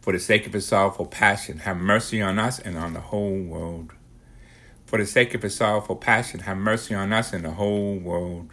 For 0.00 0.12
the 0.12 0.18
sake 0.18 0.46
of 0.46 0.52
his 0.52 0.66
sorrowful 0.66 1.06
passion, 1.06 1.58
have 1.58 1.76
mercy 1.76 2.22
on 2.22 2.38
us 2.38 2.58
and 2.58 2.78
on 2.78 2.94
the 2.94 3.00
whole 3.00 3.42
world. 3.42 3.92
For 4.86 4.98
the 4.98 5.06
sake 5.06 5.34
of 5.34 5.42
his 5.42 5.54
sorrowful 5.54 5.96
passion, 5.96 6.40
have 6.40 6.56
mercy 6.56 6.94
on 6.94 7.12
us 7.12 7.32
and 7.32 7.44
the 7.44 7.50
whole 7.50 7.98
world. 7.98 8.50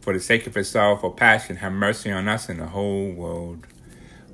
For 0.00 0.12
the 0.12 0.20
sake 0.20 0.46
of 0.46 0.54
his 0.54 0.68
sorrowful 0.68 1.12
passion, 1.12 1.56
have 1.56 1.72
mercy 1.72 2.10
on 2.10 2.28
us 2.28 2.48
and 2.48 2.60
the 2.60 2.66
whole 2.66 3.12
world. 3.12 3.66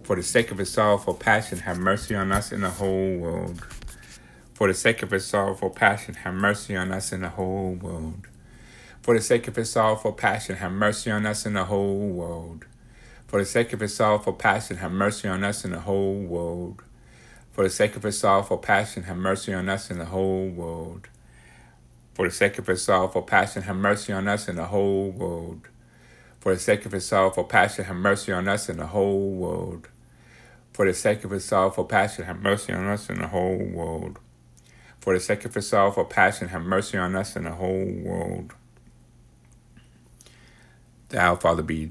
For 0.05 0.17
the 0.17 0.23
sake 0.23 0.51
of 0.51 0.59
his 0.59 0.71
sorrowful 0.71 1.15
passion, 1.15 1.59
have 1.59 1.79
mercy 1.79 2.15
on 2.15 2.33
us 2.33 2.51
and 2.51 2.63
the 2.63 2.71
whole 2.71 3.19
world. 3.19 3.67
For 4.63 4.69
the 4.69 4.75
sake 4.75 5.03
of 5.03 5.11
his 5.11 5.25
sorrowful 5.25 5.71
passion, 5.71 6.15
have 6.15 6.35
mercy 6.35 6.77
on 6.77 6.93
us 6.93 7.11
and 7.11 7.25
the 7.25 7.31
whole 7.31 7.73
world. 7.73 8.29
For 9.03 9.13
the 9.13 9.21
sake 9.21 9.49
of 9.49 9.57
his 9.57 9.73
sorrowful 9.73 10.13
passion, 10.13 10.55
have 10.55 10.71
mercy 10.71 11.11
on 11.11 11.27
us 11.27 11.45
and 11.45 11.57
the 11.57 11.65
whole 11.65 11.99
world. 12.11 12.67
For 13.27 13.41
the 13.41 13.45
sake 13.45 13.73
of 13.73 13.81
his 13.81 13.97
sorrowful 13.97 14.35
passion, 14.35 14.77
have 14.77 14.93
mercy 14.93 15.27
on 15.27 15.43
us 15.43 15.65
and 15.65 15.75
the 15.75 15.81
whole 15.81 16.15
world. 16.15 16.85
For 17.51 17.65
the 17.65 17.71
sake 17.71 17.97
of 17.97 18.05
his 18.05 18.17
sorrowful 18.21 18.59
passion, 18.59 19.03
have 19.03 19.17
mercy 19.17 19.53
on 19.53 19.69
us 19.69 19.91
and 19.91 20.01
the 20.01 20.05
whole 20.05 20.49
world. 20.49 21.09
For 22.15 22.29
the 22.29 22.33
sake 22.33 22.57
of 22.57 22.69
his 22.69 22.85
sorrowful 22.85 23.23
passion, 23.23 23.63
have 23.63 23.75
mercy 23.75 24.13
on 24.13 24.29
us 24.29 24.49
and 24.49 24.59
the 24.59 24.67
whole 24.67 25.11
world. 25.11 25.67
For 26.39 26.55
the 26.55 26.61
sake 26.61 26.87
of 26.87 26.93
his 26.93 27.05
sorrowful 27.05 27.43
passion, 27.43 27.87
have 27.87 27.97
mercy 27.97 28.31
on 28.31 28.47
us 28.47 28.69
and 28.69 28.79
the 28.79 28.87
whole 28.87 29.29
world. 29.29 29.89
For 30.73 30.87
the 30.87 30.95
sake 30.95 31.25
of 31.25 31.33
his 31.33 31.45
sorrowful 31.45 31.85
passion, 31.85 32.27
have 32.27 32.41
mercy 32.41 32.73
on 32.73 32.87
us 32.87 33.11
and 33.11 33.21
the 33.21 33.27
whole 33.27 33.59
world. 33.59 34.21
For 35.03 35.15
the 35.15 35.21
sake 35.21 35.45
of 35.45 35.53
his 35.53 35.69
sorrowful 35.69 36.05
passion, 36.05 36.51
have 36.51 36.63
mercy 36.63 36.97
on 36.97 37.17
us 37.17 37.35
and 37.35 37.45
the 37.45 37.51
whole 37.51 37.91
world. 38.05 38.55
Thou, 41.09 41.35
Father, 41.35 41.65
be 41.65 41.91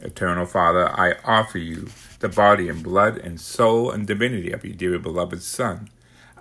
eternal 0.00 0.46
Father, 0.46 0.88
I 0.88 1.14
offer 1.24 1.58
you 1.58 1.90
the 2.18 2.28
body 2.28 2.68
and 2.68 2.82
blood 2.82 3.18
and 3.18 3.40
soul 3.40 3.92
and 3.92 4.04
divinity 4.04 4.50
of 4.50 4.64
your 4.64 4.74
dearly 4.74 4.98
beloved 4.98 5.44
Son, 5.44 5.90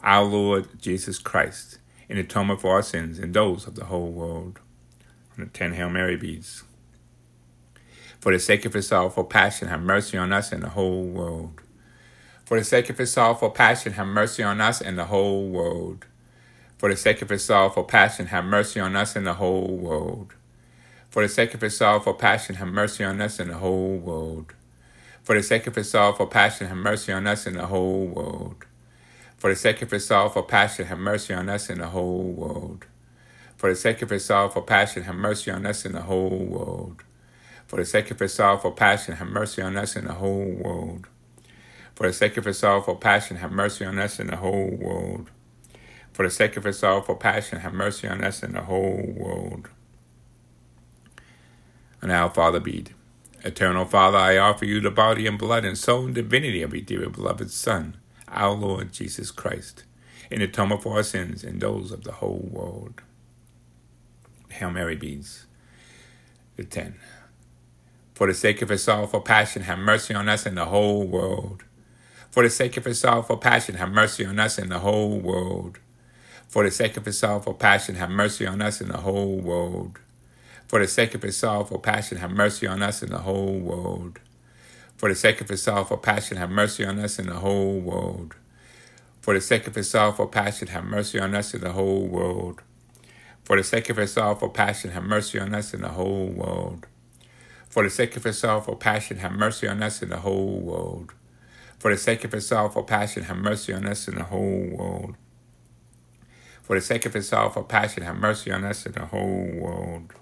our 0.01 0.23
Lord 0.23 0.81
Jesus 0.81 1.19
Christ, 1.19 1.77
in 2.09 2.17
atonement 2.17 2.61
for 2.61 2.71
our 2.71 2.81
sins 2.81 3.19
and 3.19 3.35
those 3.35 3.67
of 3.67 3.75
the 3.75 3.85
whole 3.85 4.09
world. 4.09 4.59
On 5.37 5.43
the 5.43 5.51
ten 5.51 5.73
Hail 5.73 5.91
Mary 5.91 6.17
beads. 6.17 6.63
For 8.19 8.31
the 8.31 8.39
sake 8.39 8.65
of 8.65 8.73
his 8.73 8.87
sorrowful 8.87 9.25
passion, 9.25 9.67
have 9.67 9.83
mercy 9.83 10.17
on 10.17 10.33
us 10.33 10.51
and 10.51 10.63
the 10.63 10.69
whole 10.69 11.03
world. 11.03 11.61
For 12.49 12.57
the 12.57 12.65
sake 12.65 12.89
of 12.89 12.97
his 12.97 13.13
sorrowful 13.13 13.51
passion, 13.51 13.93
have 13.93 14.07
mercy 14.07 14.41
on 14.41 14.59
us 14.59 14.81
and 14.81 14.97
the 14.97 15.05
whole 15.05 15.47
world. 15.49 16.07
For 16.79 16.89
the 16.89 16.97
sake 16.97 17.21
of 17.21 17.29
his 17.29 17.45
sorrowful 17.45 17.83
passion, 17.83 18.25
have 18.25 18.43
mercy 18.43 18.79
on 18.79 18.95
us 18.95 19.15
and 19.15 19.27
the 19.27 19.35
whole 19.35 19.77
world. 19.77 20.33
For 21.11 21.21
the 21.21 21.29
sake 21.29 21.53
of 21.53 21.61
his 21.61 21.77
sorrowful 21.77 22.15
passion, 22.15 22.55
have 22.55 22.69
mercy 22.69 23.03
on 23.03 23.21
us 23.21 23.39
and 23.39 23.51
the 23.51 23.59
whole 23.59 23.97
world. 23.97 24.55
For 25.21 25.35
the 25.35 25.43
sake 25.43 25.67
of 25.67 25.75
his 25.75 25.91
sorrowful 25.91 26.25
passion, 26.25 26.65
have 26.65 26.77
mercy 26.77 27.13
on 27.13 27.27
us 27.27 27.45
and 27.45 27.55
the 27.55 27.67
whole 27.67 28.07
world. 28.07 28.65
For 29.37 29.51
the 29.51 29.55
sake 29.55 29.83
of 29.83 29.91
his 29.91 30.07
sorrowful 30.07 30.41
passion, 30.41 30.87
have 30.87 30.97
mercy 30.97 31.35
on 31.35 31.49
us 31.49 31.69
and 31.69 31.79
the 31.81 31.89
whole 31.89 32.31
world. 32.31 32.87
For 33.57 33.69
the 33.69 33.75
sake 33.75 34.01
of 34.01 34.09
his 34.09 34.25
sorrowful 34.25 34.63
passion, 34.63 35.03
have 35.03 35.13
mercy 35.13 35.51
on 35.51 35.67
us 35.67 35.85
and 35.85 35.93
the 35.93 36.01
whole 36.01 36.45
world. 36.45 37.03
For 37.67 37.75
the 37.75 37.85
sake 37.85 38.09
of 38.09 38.17
his 38.17 38.33
sorrowful 38.33 38.71
passion, 38.71 39.17
have 39.17 39.27
mercy 39.27 39.61
on 39.61 39.77
us 39.77 39.95
and 39.95 40.07
the 40.07 40.13
whole 40.13 40.49
world. 40.49 41.05
For 41.99 42.07
the 42.07 42.13
sake 42.13 42.37
of 42.37 42.45
his 42.45 42.57
sorrowful 42.57 42.95
passion, 42.95 43.35
have 43.35 43.51
mercy 43.51 43.83
on 43.83 43.99
us 43.99 44.19
and 44.19 44.29
the 44.29 44.37
whole 44.37 44.69
world. 44.69 45.29
For 46.13 46.23
the 46.23 46.31
sake 46.31 46.55
of 46.55 46.63
his 46.63 46.79
sorrowful 46.79 47.15
passion, 47.15 47.59
have 47.59 47.73
mercy 47.73 48.07
on 48.07 48.23
us 48.23 48.41
and 48.41 48.55
the 48.55 48.61
whole 48.61 49.13
world. 49.17 49.67
And 52.01 52.07
now, 52.07 52.29
Father 52.29 52.61
Bead, 52.61 52.93
Eternal 53.43 53.83
Father, 53.83 54.17
I 54.17 54.37
offer 54.37 54.63
you 54.63 54.79
the 54.79 54.89
body 54.89 55.27
and 55.27 55.37
blood 55.37 55.65
and 55.65 55.77
soul 55.77 56.05
and 56.05 56.15
divinity 56.15 56.61
of 56.61 56.73
your 56.73 56.83
dear 56.83 57.09
beloved 57.09 57.51
Son, 57.51 57.97
our 58.29 58.55
Lord 58.55 58.93
Jesus 58.93 59.29
Christ, 59.29 59.83
in 60.31 60.41
atonement 60.41 60.83
for 60.83 60.95
our 60.95 61.03
sins 61.03 61.43
and 61.43 61.59
those 61.59 61.91
of 61.91 62.05
the 62.05 62.13
whole 62.13 62.47
world. 62.49 63.01
Hail 64.47 64.71
Mary 64.71 64.95
beads. 64.95 65.47
The 66.55 66.63
ten. 66.63 66.95
For 68.13 68.25
the 68.25 68.33
sake 68.33 68.61
of 68.61 68.69
his 68.69 68.85
sorrowful 68.85 69.19
passion, 69.19 69.63
have 69.63 69.79
mercy 69.79 70.13
on 70.13 70.29
us 70.29 70.45
and 70.45 70.55
the 70.55 70.63
whole 70.63 71.05
world. 71.05 71.65
For 72.31 72.43
the 72.43 72.49
sake 72.49 72.77
of 72.77 72.85
his 72.85 72.99
sorrowful 72.99 73.37
passion, 73.37 73.75
have 73.75 73.89
mercy 73.89 74.25
on 74.25 74.39
us 74.39 74.57
and 74.59 74.71
the 74.71 74.79
whole 74.79 75.19
world. 75.19 75.79
For 76.47 76.63
the 76.63 76.71
sake 76.71 76.95
of 76.95 77.05
his 77.05 77.17
sorrowful 77.17 77.55
passion, 77.55 77.95
have 77.95 78.11
mercy 78.11 78.45
on 78.45 78.61
us 78.61 78.81
and 78.81 78.91
the 78.91 78.97
whole 78.97 79.37
world. 79.37 79.99
For 80.67 80.79
the 80.79 80.87
sake 80.87 81.15
of 81.15 81.23
his 81.23 81.37
sorrowful 81.37 81.79
passion, 81.79 82.19
have 82.19 82.31
mercy 82.31 82.67
on 82.67 82.83
us 82.83 83.01
and 83.01 83.11
the 83.11 83.19
whole 83.19 83.59
world. 83.59 84.19
For 84.97 85.09
the 85.09 85.15
sake 85.15 85.41
of 85.41 85.49
his 85.49 85.63
sorrowful 85.63 85.97
passion, 85.97 86.37
have 86.37 86.51
mercy 86.51 86.85
on 86.85 86.99
us 86.99 87.17
and 87.17 87.29
the 87.29 87.35
whole 87.39 87.79
world. 87.79 88.35
For 89.21 89.33
the 89.33 89.41
sake 89.41 89.65
of 89.65 89.75
his 89.75 89.89
sorrowful 89.89 90.27
passion, 90.27 90.67
have 90.67 90.83
mercy 90.83 91.19
on 91.19 91.33
us 91.33 91.53
and 91.53 91.63
the 91.63 91.71
whole 91.71 92.05
world. 92.05 92.61
For 93.43 93.57
the 93.57 93.63
sake 93.63 93.89
of 93.89 93.97
his 93.97 94.11
sorrowful 94.11 94.49
passion, 94.49 94.91
have 94.91 95.03
mercy 95.03 95.39
on 95.39 95.55
us 95.55 95.73
and 95.73 95.83
the 95.83 95.89
whole 95.89 96.27
world. 96.27 96.85
For 97.69 97.83
the 97.83 97.89
sake 97.89 98.15
of 98.15 98.23
his 98.23 98.37
sorrowful 98.37 98.75
passion, 98.75 99.17
have 99.17 99.31
mercy 99.31 99.67
on 99.67 99.81
us 99.81 100.01
and 100.03 100.11
the 100.11 100.17
whole 100.17 100.59
world. 100.59 101.13
For 101.79 101.91
the 101.91 101.97
sake 101.97 102.25
of 102.25 102.33
his 102.33 102.45
sorrowful 102.45 102.83
passion, 102.83 103.23
have 103.23 103.37
mercy 103.37 103.73
on 103.73 103.85
us 103.85 104.07
and 104.09 104.17
the 104.17 104.25
whole 104.25 104.67
world. 104.71 105.15
For 106.61 106.75
the 106.75 106.81
sake 106.81 107.05
of 107.05 107.13
his 107.13 107.29
sorrowful 107.29 107.63
passion, 107.63 108.03
have 108.03 108.17
mercy 108.17 108.51
on 108.51 108.65
us 108.65 108.85
and 108.85 108.95
the 108.95 109.05
whole 109.05 109.49
world. 109.55 110.13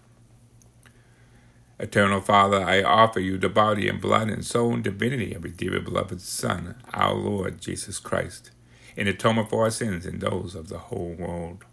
Eternal 1.79 2.21
Father, 2.21 2.63
I 2.63 2.83
offer 2.83 3.19
you 3.19 3.37
the 3.37 3.49
body 3.49 3.89
and 3.89 3.99
blood 3.99 4.29
and 4.29 4.45
soul 4.45 4.75
and 4.75 4.83
divinity 4.83 5.33
of 5.33 5.45
your 5.45 5.53
dear 5.53 5.79
beloved 5.79 6.21
Son, 6.21 6.75
our 6.93 7.13
Lord 7.13 7.59
Jesus 7.59 7.99
Christ, 7.99 8.51
in 8.95 9.07
atonement 9.07 9.49
for 9.49 9.63
our 9.63 9.71
sins 9.71 10.05
and 10.05 10.21
those 10.21 10.55
of 10.55 10.69
the 10.69 10.77
whole 10.77 11.15
world. 11.17 11.65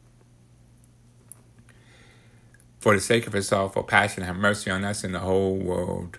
For 2.81 2.95
the 2.95 3.01
sake 3.01 3.27
of 3.27 3.33
his 3.35 3.49
sorrowful 3.49 3.83
passion, 3.83 4.25
have 4.25 4.37
mercy 4.37 4.71
on 4.71 4.85
us 4.85 5.05
and 5.05 5.15
the 5.15 5.21
whole 5.21 5.57
world. 5.57 6.19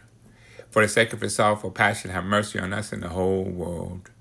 For 0.75 0.81
the 0.81 0.89
sake 0.89 1.13
of 1.13 1.21
his 1.21 1.33
sorrowful 1.33 1.71
passion, 1.71 2.11
have 2.11 2.25
mercy 2.25 2.59
on 2.59 2.73
us 2.73 2.91
and 2.91 3.01
the 3.01 3.07
whole 3.07 3.45
world. 3.45 4.11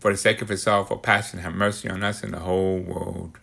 For 0.00 0.10
the 0.10 0.16
sake 0.16 0.42
of 0.42 0.48
his 0.48 0.64
sorrowful 0.64 0.96
passion, 0.96 1.38
have 1.38 1.54
mercy 1.54 1.88
on 1.88 2.02
us 2.02 2.24
and 2.24 2.34
the 2.34 2.40
whole 2.40 2.80
world. 2.80 3.38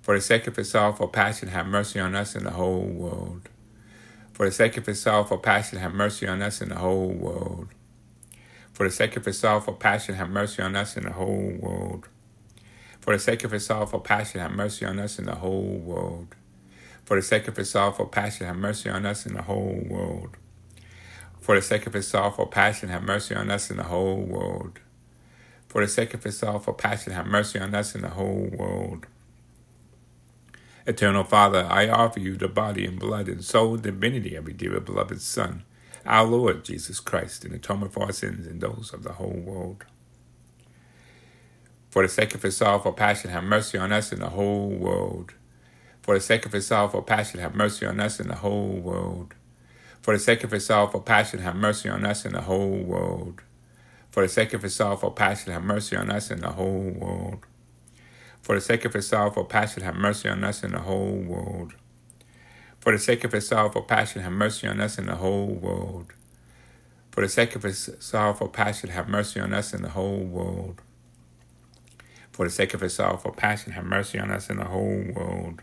For 0.00 0.14
the 0.14 0.20
sake 0.20 0.46
of 0.46 0.54
his 0.54 0.70
sorrowful 0.70 1.08
passion, 1.08 1.48
have 1.48 1.66
mercy 1.66 1.98
on 1.98 2.14
us 2.14 2.36
and 2.36 2.46
the 2.46 2.52
whole 2.52 2.84
world. 2.86 3.48
For 4.34 4.46
the 4.46 4.52
sake 4.52 4.76
of 4.76 4.86
his 4.86 5.02
sorrowful 5.02 5.38
passion, 5.38 5.80
have 5.80 5.92
mercy 5.92 6.28
on 6.28 6.42
us 6.42 6.60
and 6.60 6.70
the 6.70 6.76
whole 6.76 7.08
world. 7.08 7.66
For 8.72 8.84
the 8.84 8.94
sake 8.94 9.16
of 9.16 9.24
his 9.24 9.36
sorrowful 9.40 9.74
passion, 9.74 10.14
have 10.14 10.30
mercy 10.30 10.62
on 10.62 10.76
us 10.76 10.96
and 10.96 11.06
the 11.06 11.12
whole 11.14 11.56
world. 11.58 12.06
For 13.00 13.14
the 13.14 13.18
sake 13.18 13.42
of 13.42 13.50
his 13.50 13.66
sorrowful 13.66 13.98
passion, 13.98 14.40
have 14.40 14.52
mercy 14.52 14.86
on 14.86 15.00
us 15.00 15.18
and 15.18 15.26
the 15.26 15.34
whole 15.34 15.80
world. 15.84 16.36
For 17.04 17.16
the 17.16 17.22
sake 17.22 17.48
of 17.48 17.56
his 17.56 17.68
sorrowful 17.68 18.06
passion, 18.06 18.46
have 18.46 18.54
mercy 18.54 18.88
on 18.88 19.04
us 19.04 19.26
and 19.26 19.34
the 19.34 19.42
whole 19.42 19.82
world. 19.88 20.36
For 21.44 21.54
the 21.54 21.60
sake 21.60 21.86
of 21.86 21.92
his 21.92 22.08
sorrowful 22.08 22.46
passion, 22.46 22.88
have 22.88 23.02
mercy 23.02 23.34
on 23.34 23.50
us 23.50 23.68
and 23.68 23.78
the 23.78 23.82
whole 23.82 24.16
world. 24.16 24.80
For 25.68 25.82
the 25.82 25.88
sake 25.88 26.14
of 26.14 26.24
his 26.24 26.38
sorrowful 26.38 26.72
passion, 26.72 27.12
have 27.12 27.26
mercy 27.26 27.58
on 27.58 27.74
us 27.74 27.94
and 27.94 28.02
the 28.02 28.08
whole 28.08 28.48
world. 28.50 29.06
Eternal 30.86 31.22
Father, 31.22 31.66
I 31.68 31.86
offer 31.90 32.18
you 32.18 32.38
the 32.38 32.48
body 32.48 32.86
and 32.86 32.98
blood 32.98 33.28
and 33.28 33.44
soul 33.44 33.76
divinity 33.76 34.34
of 34.36 34.48
your 34.48 34.56
dear 34.56 34.80
beloved 34.80 35.20
Son, 35.20 35.64
our 36.06 36.24
Lord 36.24 36.64
Jesus 36.64 36.98
Christ, 36.98 37.44
in 37.44 37.52
atonement 37.52 37.92
for 37.92 38.04
our 38.04 38.12
sins 38.12 38.46
and 38.46 38.62
those 38.62 38.94
of 38.94 39.02
the 39.02 39.12
whole 39.12 39.42
world. 39.44 39.84
For 41.90 42.04
the 42.04 42.08
sake 42.08 42.34
of 42.34 42.40
his 42.40 42.56
sorrowful 42.56 42.94
passion, 42.94 43.30
have 43.32 43.44
mercy 43.44 43.76
on 43.76 43.92
us 43.92 44.12
and 44.12 44.22
the 44.22 44.30
whole 44.30 44.70
world. 44.70 45.34
For 46.00 46.14
the 46.14 46.22
sake 46.22 46.46
of 46.46 46.52
his 46.52 46.66
sorrowful 46.66 47.02
passion, 47.02 47.40
have 47.40 47.54
mercy 47.54 47.84
on 47.84 48.00
us 48.00 48.18
and 48.18 48.30
the 48.30 48.36
whole 48.36 48.80
world. 48.80 49.34
For 50.04 50.12
the 50.12 50.22
sake 50.22 50.44
of 50.44 50.50
his 50.50 50.66
sorrowful 50.66 51.00
passion, 51.00 51.40
have 51.40 51.56
mercy 51.56 51.88
on 51.88 52.04
us 52.04 52.26
and 52.26 52.34
the 52.34 52.42
whole 52.42 52.76
world. 52.76 53.40
For 54.10 54.20
the 54.22 54.28
sake 54.28 54.52
of 54.52 54.60
his 54.60 54.76
sorrowful 54.76 55.12
passion, 55.12 55.50
have 55.54 55.64
mercy 55.64 55.96
on 55.96 56.10
us 56.10 56.30
and 56.30 56.42
the 56.42 56.50
whole 56.50 56.90
world. 56.90 57.46
For 58.42 58.54
the 58.54 58.60
sake 58.60 58.84
of 58.84 58.92
his 58.92 59.08
sorrowful 59.08 59.46
passion, 59.46 59.82
have 59.82 59.94
mercy 59.96 60.28
on 60.28 60.44
us 60.44 60.62
and 60.62 60.74
the 60.74 60.80
whole 60.80 61.16
world. 61.16 61.72
For 62.80 62.92
the 62.92 62.98
sake 62.98 63.24
of 63.24 63.32
his 63.32 63.48
sorrowful 63.48 63.80
passion, 63.80 64.20
have 64.20 64.32
mercy 64.32 64.68
on 64.68 64.78
us 64.78 64.98
and 64.98 65.08
the 65.08 65.16
whole 65.16 65.46
world. 65.46 66.12
For 67.10 67.22
the 67.22 67.28
sake 67.30 67.54
of 67.54 67.62
his 67.62 67.96
sorrowful 67.98 68.48
passion, 68.48 68.90
have 68.90 69.08
mercy 69.08 69.40
on 69.40 69.54
us 69.54 69.72
and 69.72 69.84
the 69.84 69.88
whole 69.88 70.18
world. 70.18 70.82
For 72.30 72.44
the 72.44 72.52
sake 72.52 72.74
of 72.74 72.82
his 72.82 72.92
sorrowful 72.92 73.32
passion, 73.32 73.72
have 73.72 73.86
mercy 73.86 74.18
on 74.18 74.30
us 74.30 74.50
and 74.50 74.58
the 74.58 74.66
whole 74.66 75.02
world. 75.14 75.62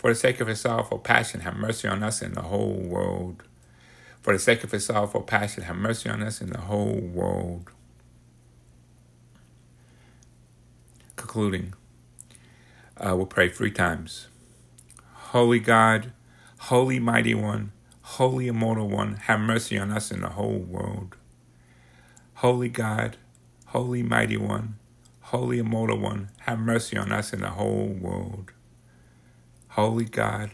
For 0.00 0.10
the 0.10 0.18
sake 0.18 0.40
of 0.40 0.48
his 0.48 0.60
sorrowful 0.60 0.98
passion, 0.98 1.40
have 1.40 1.56
mercy 1.56 1.86
on 1.86 2.02
us 2.02 2.22
and 2.22 2.34
the 2.34 2.40
whole 2.42 2.72
world. 2.72 3.42
For 4.22 4.32
the 4.32 4.38
sake 4.38 4.64
of 4.64 4.70
his 4.70 4.86
sorrowful 4.86 5.20
passion, 5.20 5.64
have 5.64 5.76
mercy 5.76 6.08
on 6.08 6.22
us 6.22 6.40
and 6.40 6.50
the 6.50 6.62
whole 6.62 7.00
world. 7.12 7.70
concluding, 11.30 11.74
uh, 12.96 13.14
we'll 13.14 13.26
pray 13.26 13.48
three 13.48 13.70
times. 13.70 14.26
Holy 15.32 15.60
God, 15.60 16.12
Holy 16.60 16.98
Mighty 16.98 17.34
One, 17.34 17.72
Holy 18.02 18.48
Immortal 18.48 18.88
One, 18.88 19.16
have 19.16 19.38
mercy 19.38 19.78
on 19.78 19.92
us 19.92 20.10
and 20.10 20.24
the 20.24 20.30
whole 20.30 20.58
world. 20.58 21.14
Holy 22.36 22.68
God, 22.70 23.16
Holy 23.66 24.02
Mighty 24.02 24.38
One, 24.38 24.76
Holy 25.20 25.60
Immortal 25.60 25.98
One, 25.98 26.30
have 26.40 26.58
mercy 26.58 26.96
on 26.96 27.12
us 27.12 27.32
and 27.32 27.42
the 27.42 27.50
whole 27.50 27.96
world. 28.00 28.50
Holy 29.80 30.04
God, 30.04 30.50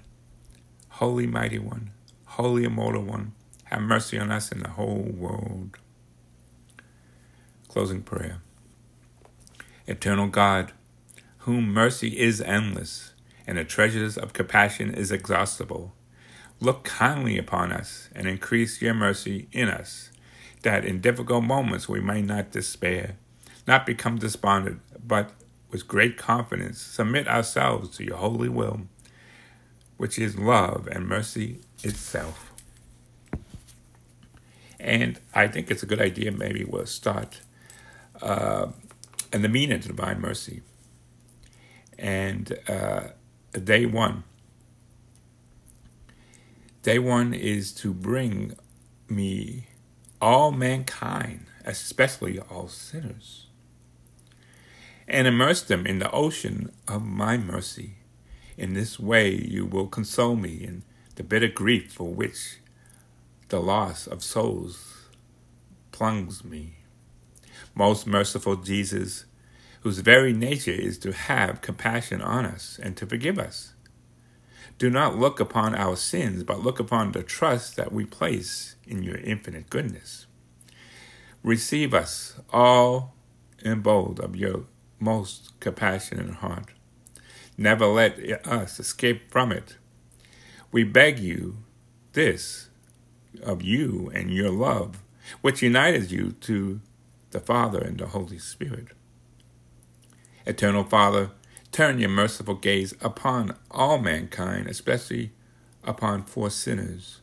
Holy 0.88 1.26
Mighty 1.26 1.58
One, 1.58 1.90
Holy 2.26 2.62
Immortal 2.62 3.02
One, 3.02 3.32
have 3.64 3.82
mercy 3.82 4.16
on 4.20 4.30
us 4.30 4.52
and 4.52 4.62
the 4.62 4.68
whole 4.68 5.02
world. 5.02 5.78
Closing 7.66 8.02
prayer. 8.02 8.38
Eternal 9.88 10.28
God, 10.28 10.70
whom 11.38 11.72
mercy 11.72 12.20
is 12.20 12.40
endless 12.40 13.14
and 13.48 13.58
the 13.58 13.64
treasures 13.64 14.16
of 14.16 14.32
compassion 14.32 14.94
is 14.94 15.10
exhaustible, 15.10 15.92
look 16.60 16.84
kindly 16.84 17.36
upon 17.36 17.72
us 17.72 18.08
and 18.14 18.28
increase 18.28 18.80
your 18.80 18.94
mercy 18.94 19.48
in 19.50 19.68
us, 19.68 20.12
that 20.62 20.84
in 20.84 21.00
difficult 21.00 21.42
moments 21.42 21.88
we 21.88 22.00
may 22.00 22.22
not 22.22 22.52
despair, 22.52 23.16
not 23.66 23.86
become 23.86 24.18
despondent, 24.18 24.82
but 25.04 25.32
with 25.72 25.88
great 25.88 26.16
confidence 26.16 26.80
submit 26.80 27.26
ourselves 27.26 27.96
to 27.96 28.04
your 28.04 28.18
holy 28.18 28.48
will, 28.48 28.82
which 29.96 30.18
is 30.18 30.38
love 30.38 30.88
and 30.90 31.08
mercy 31.08 31.60
itself. 31.82 32.52
And 34.78 35.18
I 35.34 35.48
think 35.48 35.70
it's 35.70 35.82
a 35.82 35.86
good 35.86 36.00
idea, 36.00 36.30
maybe 36.30 36.64
we'll 36.64 36.86
start 36.86 37.40
uh, 38.20 38.68
and 39.32 39.44
the 39.44 39.48
meaning 39.48 39.78
of 39.78 39.86
divine 39.86 40.20
mercy. 40.20 40.62
And 41.98 42.58
uh, 42.68 43.08
day 43.52 43.86
one, 43.86 44.24
day 46.82 46.98
one 46.98 47.34
is 47.34 47.72
to 47.74 47.92
bring 47.92 48.54
me 49.08 49.68
all 50.20 50.52
mankind, 50.52 51.46
especially 51.64 52.38
all 52.38 52.68
sinners, 52.68 53.46
and 55.08 55.26
immerse 55.26 55.62
them 55.62 55.86
in 55.86 55.98
the 55.98 56.10
ocean 56.10 56.72
of 56.86 57.04
my 57.04 57.36
mercy. 57.36 57.96
In 58.56 58.74
this 58.74 58.98
way, 58.98 59.34
you 59.34 59.66
will 59.66 59.86
console 59.86 60.36
me 60.36 60.54
in 60.54 60.82
the 61.16 61.22
bitter 61.22 61.48
grief 61.48 61.92
for 61.92 62.08
which 62.12 62.58
the 63.48 63.60
loss 63.60 64.06
of 64.06 64.24
souls 64.24 65.08
plunges 65.92 66.44
me. 66.44 66.76
Most 67.74 68.06
merciful 68.06 68.56
Jesus, 68.56 69.26
whose 69.80 69.98
very 69.98 70.32
nature 70.32 70.72
is 70.72 70.98
to 70.98 71.12
have 71.12 71.60
compassion 71.60 72.22
on 72.22 72.46
us 72.46 72.78
and 72.82 72.96
to 72.96 73.06
forgive 73.06 73.38
us. 73.38 73.74
Do 74.78 74.90
not 74.90 75.18
look 75.18 75.40
upon 75.40 75.74
our 75.74 75.96
sins, 75.96 76.42
but 76.42 76.62
look 76.62 76.78
upon 76.78 77.12
the 77.12 77.22
trust 77.22 77.76
that 77.76 77.92
we 77.92 78.04
place 78.04 78.76
in 78.86 79.02
your 79.02 79.16
infinite 79.16 79.70
goodness. 79.70 80.26
Receive 81.42 81.94
us 81.94 82.40
all 82.52 83.14
in 83.62 83.80
bold 83.80 84.20
of 84.20 84.36
your 84.36 84.64
most 84.98 85.52
compassionate 85.60 86.36
heart. 86.36 86.75
Never 87.56 87.86
let 87.86 88.18
us 88.46 88.78
escape 88.78 89.30
from 89.30 89.52
it. 89.52 89.76
We 90.70 90.84
beg 90.84 91.18
you 91.18 91.58
this 92.12 92.68
of 93.42 93.62
you 93.62 94.10
and 94.14 94.30
your 94.30 94.50
love, 94.50 95.02
which 95.40 95.62
united 95.62 96.10
you 96.10 96.32
to 96.42 96.80
the 97.30 97.40
Father, 97.40 97.80
and 97.80 97.98
the 97.98 98.06
Holy 98.06 98.38
Spirit. 98.38 98.88
Eternal 100.46 100.84
Father, 100.84 101.30
turn 101.72 101.98
your 101.98 102.08
merciful 102.08 102.54
gaze 102.54 102.94
upon 103.00 103.56
all 103.70 103.98
mankind, 103.98 104.68
especially 104.68 105.32
upon 105.84 106.22
poor 106.22 106.50
sinners, 106.50 107.20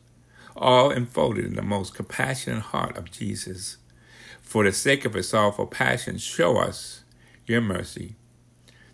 all 0.56 0.90
enfolded 0.90 1.44
in 1.46 1.54
the 1.54 1.62
most 1.62 1.94
compassionate 1.94 2.62
heart 2.62 2.96
of 2.96 3.10
Jesus. 3.10 3.78
For 4.40 4.62
the 4.62 4.72
sake 4.72 5.04
of 5.04 5.14
his 5.14 5.28
sorrowful 5.28 5.66
passion, 5.66 6.18
show 6.18 6.58
us 6.58 7.02
your 7.46 7.60
mercy, 7.60 8.14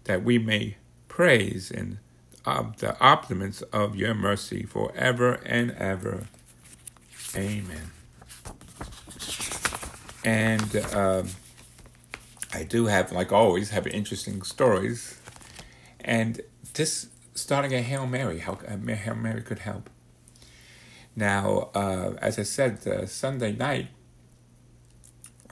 that 0.04 0.24
we 0.24 0.38
may 0.38 0.76
praise 1.20 1.70
and 1.70 1.98
of 2.46 2.78
the 2.78 2.98
opulence 2.98 3.60
of 3.74 3.94
your 3.94 4.14
mercy 4.14 4.62
forever 4.62 5.34
and 5.44 5.70
ever. 5.72 6.26
Amen. 7.36 7.90
And 10.24 10.76
um, 10.94 11.28
I 12.54 12.62
do 12.62 12.86
have, 12.86 13.12
like 13.12 13.32
always, 13.32 13.68
have 13.68 13.86
interesting 13.86 14.40
stories. 14.40 15.20
And 16.00 16.40
this 16.72 17.08
starting 17.34 17.74
a 17.74 17.82
Hail 17.82 18.06
Mary, 18.06 18.38
how 18.38 18.54
uh, 18.66 18.94
Hail 18.94 19.14
Mary 19.14 19.42
could 19.42 19.58
help. 19.58 19.90
Now, 21.14 21.68
uh, 21.74 22.14
as 22.22 22.38
I 22.38 22.44
said, 22.44 22.86
uh, 22.86 23.04
Sunday 23.04 23.52
night, 23.52 23.88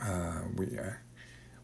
uh, 0.01 0.45
we 0.57 0.79
uh, 0.79 0.93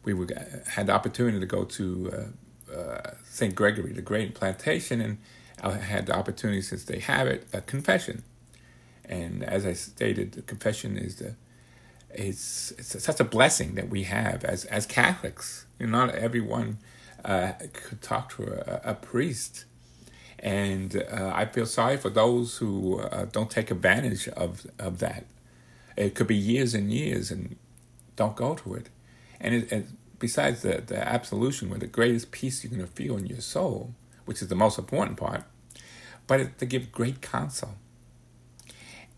we 0.04 0.12
were, 0.12 0.28
had 0.68 0.88
the 0.88 0.92
opportunity 0.92 1.40
to 1.40 1.46
go 1.46 1.64
to 1.64 2.34
uh, 2.74 3.14
St. 3.24 3.54
Gregory 3.54 3.92
the 3.92 4.02
Great 4.02 4.34
Plantation, 4.34 5.00
and 5.00 5.18
I 5.62 5.72
had 5.72 6.06
the 6.06 6.16
opportunity, 6.16 6.62
since 6.62 6.84
they 6.84 6.98
have 6.98 7.26
it, 7.26 7.46
a 7.52 7.60
confession. 7.60 8.22
And 9.04 9.42
as 9.42 9.66
I 9.66 9.74
stated, 9.74 10.32
the 10.32 10.42
confession 10.42 10.96
is 10.96 11.16
the 11.16 11.34
it's, 12.10 12.70
it's 12.78 13.02
such 13.02 13.18
a 13.20 13.24
blessing 13.24 13.74
that 13.74 13.88
we 13.88 14.04
have 14.04 14.44
as 14.44 14.64
as 14.66 14.86
Catholics. 14.86 15.66
You 15.78 15.86
know, 15.86 16.06
not 16.06 16.14
everyone 16.14 16.78
uh, 17.24 17.52
could 17.72 18.02
talk 18.02 18.30
to 18.36 18.44
a, 18.44 18.92
a 18.92 18.94
priest, 18.94 19.64
and 20.38 20.96
uh, 21.10 21.32
I 21.34 21.46
feel 21.46 21.66
sorry 21.66 21.96
for 21.96 22.10
those 22.10 22.58
who 22.58 23.00
uh, 23.00 23.26
don't 23.26 23.50
take 23.50 23.70
advantage 23.70 24.28
of 24.28 24.66
of 24.78 24.98
that. 24.98 25.24
It 25.96 26.14
could 26.14 26.26
be 26.26 26.36
years 26.36 26.74
and 26.74 26.92
years 26.92 27.30
and 27.30 27.56
don't 28.16 28.36
go 28.36 28.54
to 28.54 28.74
it, 28.74 28.88
and 29.40 29.54
it, 29.54 29.72
it 29.72 29.86
besides 30.24 30.62
the, 30.62 30.82
the 30.86 31.06
absolution, 31.06 31.68
where 31.68 31.78
the 31.78 31.86
greatest 31.86 32.30
peace 32.30 32.64
you're 32.64 32.72
going 32.74 32.80
to 32.80 32.90
feel 32.90 33.18
in 33.18 33.26
your 33.26 33.42
soul, 33.42 33.92
which 34.24 34.40
is 34.40 34.48
the 34.48 34.54
most 34.54 34.78
important 34.78 35.18
part, 35.18 35.44
but 36.26 36.40
it, 36.40 36.58
they 36.58 36.64
give 36.64 36.90
great 36.90 37.20
counsel. 37.20 37.74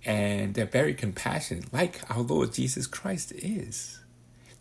And 0.05 0.55
they're 0.55 0.67
very 0.67 0.95
compassionate, 0.95 1.73
like 1.73 2.01
our 2.11 2.23
Lord 2.23 2.53
Jesus 2.53 2.89
Christ 2.89 3.31
is. 3.37 4.01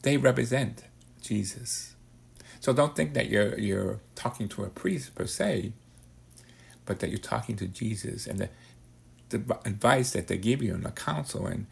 They 0.03 0.17
represent 0.17 0.84
Jesus. 1.19 1.95
So 2.60 2.73
don't 2.73 2.95
think 2.95 3.15
that 3.15 3.27
you're 3.27 3.58
you're 3.58 4.01
talking 4.13 4.47
to 4.49 4.65
a 4.65 4.69
priest 4.69 5.15
per 5.15 5.25
se, 5.25 5.73
but 6.86 6.99
that 6.99 7.10
you're 7.10 7.17
talking 7.17 7.55
to 7.55 7.67
Jesus. 7.67 8.27
And 8.27 8.38
the, 8.38 8.49
the 9.29 9.58
advice 9.65 10.12
that 10.12 10.27
they 10.27 10.38
give 10.38 10.62
you 10.62 10.75
and 10.75 10.86
the 10.86 10.91
counsel 10.91 11.47
and 11.47 11.65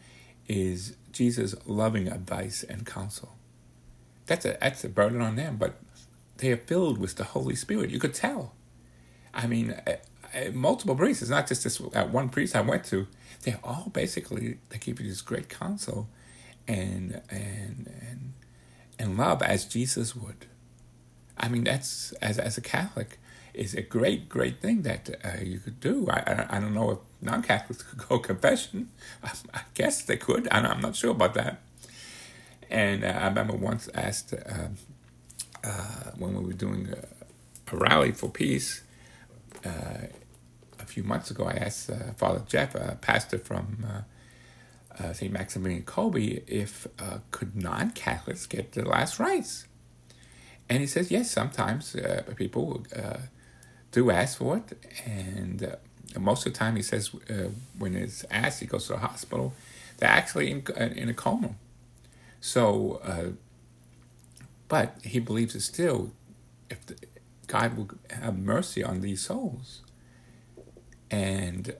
is 0.48 0.96
Jesus' 1.12 1.54
loving 1.64 2.08
advice 2.08 2.64
and 2.64 2.84
counsel. 2.84 3.36
That's 4.26 4.44
a 4.44 4.56
that's 4.60 4.84
a 4.84 4.88
burden 4.88 5.20
on 5.20 5.36
them, 5.36 5.56
but 5.56 5.80
they 6.38 6.50
are 6.50 6.56
filled 6.56 6.98
with 6.98 7.16
the 7.16 7.24
Holy 7.24 7.54
Spirit. 7.54 7.90
You 7.90 7.98
could 7.98 8.14
tell. 8.14 8.54
I 9.32 9.46
mean, 9.46 9.72
uh, 9.72 9.96
uh, 10.34 10.50
multiple 10.52 10.96
priests. 10.96 11.22
It's 11.22 11.30
not 11.30 11.46
just 11.46 11.64
this 11.64 11.80
uh, 11.80 12.06
one 12.06 12.28
priest 12.28 12.56
I 12.56 12.60
went 12.60 12.84
to. 12.86 13.06
They're 13.42 13.60
all 13.62 13.90
basically 13.92 14.58
they 14.70 14.78
give 14.78 15.00
you 15.00 15.08
this 15.08 15.20
great 15.20 15.48
counsel, 15.48 16.08
and 16.66 17.20
and 17.30 17.90
and 18.00 18.32
and 18.98 19.16
love 19.16 19.42
as 19.42 19.64
Jesus 19.64 20.16
would. 20.16 20.46
I 21.36 21.48
mean, 21.48 21.64
that's 21.64 22.12
as 22.14 22.38
as 22.38 22.56
a 22.56 22.60
Catholic 22.60 23.18
is 23.52 23.74
a 23.74 23.82
great 23.82 24.28
great 24.28 24.60
thing 24.60 24.82
that 24.82 25.10
uh, 25.24 25.42
you 25.42 25.58
could 25.58 25.80
do. 25.80 26.08
I, 26.10 26.46
I, 26.50 26.56
I 26.56 26.60
don't 26.60 26.74
know 26.74 26.90
if 26.90 26.98
non 27.20 27.42
Catholics 27.42 27.82
could 27.88 28.08
go 28.08 28.18
confession. 28.18 28.90
I, 29.22 29.30
I, 29.52 29.60
guess 29.74 30.02
they 30.02 30.16
could. 30.16 30.48
I, 30.50 30.58
am 30.72 30.80
not 30.80 30.96
sure 30.96 31.12
about 31.12 31.34
that. 31.34 31.60
And 32.70 33.04
uh, 33.04 33.08
I 33.08 33.26
remember 33.28 33.54
once 33.54 33.88
asked 33.94 34.34
uh, 34.34 34.68
uh 35.62 36.10
when 36.18 36.34
we 36.36 36.44
were 36.44 36.52
doing 36.52 36.88
a, 36.90 37.74
a 37.74 37.76
rally 37.76 38.12
for 38.12 38.28
peace 38.30 38.82
uh, 39.64 40.06
a 40.78 40.86
few 40.86 41.02
months 41.02 41.30
ago. 41.30 41.44
I 41.44 41.54
asked 41.54 41.90
uh, 41.90 42.12
Father 42.16 42.42
Jeff, 42.46 42.74
a 42.74 42.98
pastor 43.00 43.38
from. 43.38 43.84
St. 45.12 45.32
Maximilian 45.32 45.82
Kolbe, 45.82 46.44
if 46.46 46.86
could 47.32 47.56
non-Catholics 47.56 48.46
get 48.46 48.70
the 48.74 48.84
last 48.84 49.18
rites? 49.18 49.66
And 50.68 50.80
he 50.80 50.86
says, 50.86 51.10
yes, 51.10 51.30
sometimes 51.30 51.94
uh, 51.94 52.22
people 52.36 52.84
uh, 52.96 53.18
do 53.92 54.10
ask 54.10 54.38
for 54.38 54.58
it. 54.58 54.72
And 55.04 55.62
uh, 55.62 56.18
most 56.18 56.46
of 56.46 56.52
the 56.52 56.58
time, 56.58 56.76
he 56.76 56.82
says, 56.82 57.10
uh, 57.28 57.48
when 57.78 57.94
it's 57.94 58.24
asked, 58.30 58.60
he 58.60 58.66
goes 58.66 58.86
to 58.86 58.94
the 58.94 58.98
hospital, 58.98 59.52
they're 59.98 60.08
actually 60.08 60.50
in, 60.50 60.64
uh, 60.76 60.84
in 60.84 61.08
a 61.08 61.14
coma. 61.14 61.54
So, 62.44 63.00
uh, 63.02 63.30
but 64.68 64.98
he 65.02 65.18
believes 65.18 65.54
it 65.54 65.62
still, 65.62 66.12
if 66.68 66.84
the, 66.84 66.94
God 67.46 67.74
will 67.74 67.88
have 68.10 68.38
mercy 68.38 68.84
on 68.84 69.00
these 69.00 69.22
souls. 69.22 69.80
And 71.10 71.74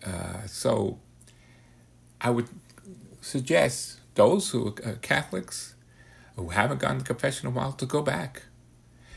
so 0.47 1.01
I 2.19 2.31
would 2.31 2.49
suggest 3.21 4.01
those 4.15 4.49
who 4.51 4.69
are 4.69 4.95
Catholics 5.03 5.75
who 6.35 6.49
haven't 6.49 6.81
gone 6.81 6.97
to 6.97 7.05
confession 7.05 7.47
in 7.47 7.53
a 7.53 7.57
while 7.57 7.73
to 7.73 7.85
go 7.85 8.01
back 8.01 8.45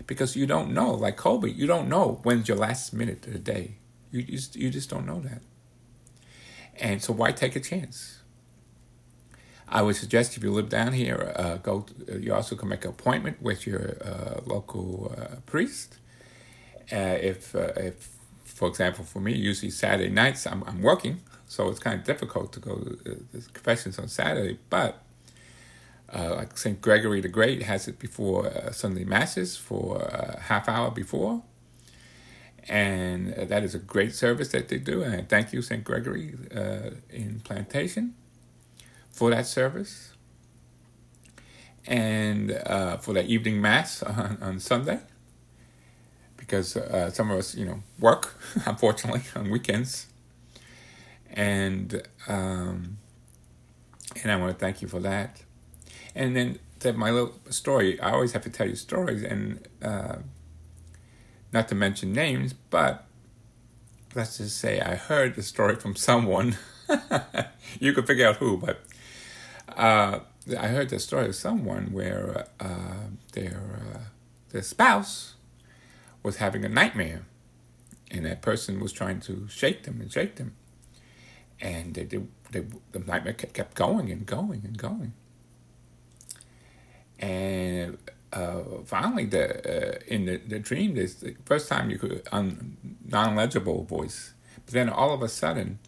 because 0.05 0.35
you 0.35 0.47
don't 0.47 0.73
know. 0.73 0.91
Like 0.91 1.15
Kobe, 1.15 1.49
you 1.49 1.65
don't 1.65 1.87
know 1.87 2.19
when's 2.23 2.49
your 2.49 2.57
last 2.57 2.91
minute 2.91 3.25
of 3.25 3.31
the 3.31 3.39
day. 3.39 3.77
You 4.11 4.21
just 4.21 4.57
you 4.57 4.69
just 4.69 4.89
don't 4.89 5.05
know 5.05 5.21
that. 5.21 5.41
And 6.75 7.01
so 7.01 7.13
why 7.13 7.31
take 7.31 7.55
a 7.55 7.61
chance? 7.61 8.19
I 9.69 9.81
would 9.81 9.95
suggest 9.95 10.37
if 10.37 10.43
you 10.43 10.51
live 10.51 10.69
down 10.69 10.93
here, 10.93 11.33
uh, 11.35 11.57
go. 11.57 11.81
To, 11.81 12.21
you 12.21 12.33
also 12.33 12.55
can 12.55 12.69
make 12.69 12.85
an 12.85 12.91
appointment 12.91 13.41
with 13.41 13.67
your 13.67 13.97
uh, 14.01 14.39
local 14.45 15.13
uh, 15.17 15.35
priest. 15.45 15.97
Uh, 16.91 17.17
if 17.19 17.53
uh, 17.53 17.73
if, 17.75 18.09
for 18.45 18.69
example, 18.69 19.03
for 19.03 19.19
me, 19.19 19.33
usually 19.33 19.71
Saturday 19.71 20.09
nights 20.09 20.47
I'm 20.47 20.63
I'm 20.63 20.81
working, 20.81 21.21
so 21.47 21.69
it's 21.69 21.79
kind 21.79 21.99
of 21.99 22.05
difficult 22.05 22.53
to 22.53 22.59
go 22.59 22.75
to 22.75 23.25
the 23.33 23.41
confessions 23.51 23.99
on 23.99 24.07
Saturday. 24.07 24.57
But 24.69 25.03
uh, 26.13 26.35
like 26.35 26.57
St. 26.57 26.81
Gregory 26.81 27.21
the 27.21 27.27
Great 27.27 27.63
has 27.63 27.87
it 27.87 27.99
before 27.99 28.47
uh, 28.47 28.71
Sunday 28.71 29.03
Masses 29.03 29.57
for 29.57 29.97
a 29.97 30.39
half 30.39 30.69
hour 30.69 30.91
before. 30.91 31.43
And 32.69 33.33
uh, 33.33 33.45
that 33.45 33.63
is 33.63 33.75
a 33.75 33.79
great 33.79 34.13
service 34.13 34.49
that 34.49 34.69
they 34.69 34.77
do. 34.77 35.01
And 35.03 35.27
thank 35.27 35.53
you, 35.53 35.61
St. 35.61 35.83
Gregory 35.83 36.35
uh, 36.53 36.91
in 37.09 37.41
Plantation, 37.43 38.15
for 39.17 39.31
that 39.31 39.47
service. 39.47 40.13
And 41.87 42.51
uh, 42.51 42.97
for 42.97 43.13
that 43.13 43.25
evening 43.25 43.59
Mass 43.59 44.03
on, 44.03 44.37
on 44.41 44.59
Sunday. 44.59 44.99
Because 46.37 46.77
uh, 46.77 47.09
some 47.09 47.31
of 47.31 47.39
us, 47.39 47.55
you 47.55 47.65
know, 47.65 47.81
work, 47.99 48.39
unfortunately, 48.65 49.23
on 49.35 49.49
weekends. 49.49 50.05
And, 51.31 52.03
um, 52.27 52.97
and 54.21 54.31
I 54.31 54.35
want 54.35 54.53
to 54.53 54.59
thank 54.63 54.81
you 54.83 54.87
for 54.87 54.99
that. 54.99 55.41
And 56.15 56.35
then 56.35 56.59
my 56.95 57.09
little 57.09 57.33
story, 57.49 57.99
I 57.99 58.11
always 58.11 58.33
have 58.33 58.43
to 58.43 58.49
tell 58.51 58.67
you 58.67 58.75
stories, 58.75 59.23
and 59.23 59.67
uh, 59.81 60.17
not 61.51 61.67
to 61.69 61.75
mention 61.75 62.13
names, 62.13 62.53
but 62.53 63.05
let's 64.15 64.37
just 64.37 64.57
say 64.57 64.79
I 64.79 64.95
heard 64.95 65.35
the 65.35 65.41
story 65.41 65.75
from 65.75 65.95
someone. 65.95 66.57
you 67.79 67.93
could 67.93 68.07
figure 68.07 68.27
out 68.27 68.37
who, 68.37 68.57
but 68.57 68.79
uh, 69.77 70.19
I 70.57 70.67
heard 70.67 70.89
the 70.89 70.99
story 70.99 71.27
of 71.27 71.35
someone 71.35 71.91
where 71.93 72.47
uh, 72.59 73.09
their 73.33 73.79
uh, 73.93 73.99
their 74.49 74.61
spouse 74.63 75.35
was 76.23 76.37
having 76.37 76.65
a 76.65 76.69
nightmare, 76.69 77.25
and 78.09 78.25
that 78.25 78.41
person 78.41 78.79
was 78.79 78.91
trying 78.91 79.19
to 79.21 79.47
shake 79.49 79.83
them 79.83 80.01
and 80.01 80.11
shake 80.11 80.35
them, 80.35 80.55
and 81.61 81.93
they, 81.93 82.05
they, 82.05 82.21
they 82.51 82.65
the 82.91 82.99
nightmare 82.99 83.33
kept 83.33 83.75
going 83.75 84.11
and 84.11 84.25
going 84.25 84.61
and 84.65 84.77
going. 84.77 85.13
And 87.19 87.97
uh, 88.33 88.61
finally, 88.85 89.25
the 89.25 89.45
uh, 89.45 89.99
in 90.07 90.25
the, 90.25 90.37
the 90.37 90.59
dream, 90.59 90.95
this 90.95 91.15
the 91.15 91.35
first 91.45 91.69
time 91.69 91.89
you 91.89 91.99
could 91.99 92.27
un, 92.31 92.77
non-legible 93.05 93.83
voice, 93.83 94.33
but 94.65 94.73
then 94.73 94.89
all 94.89 95.13
of 95.13 95.21
a 95.21 95.29
sudden, 95.29 95.79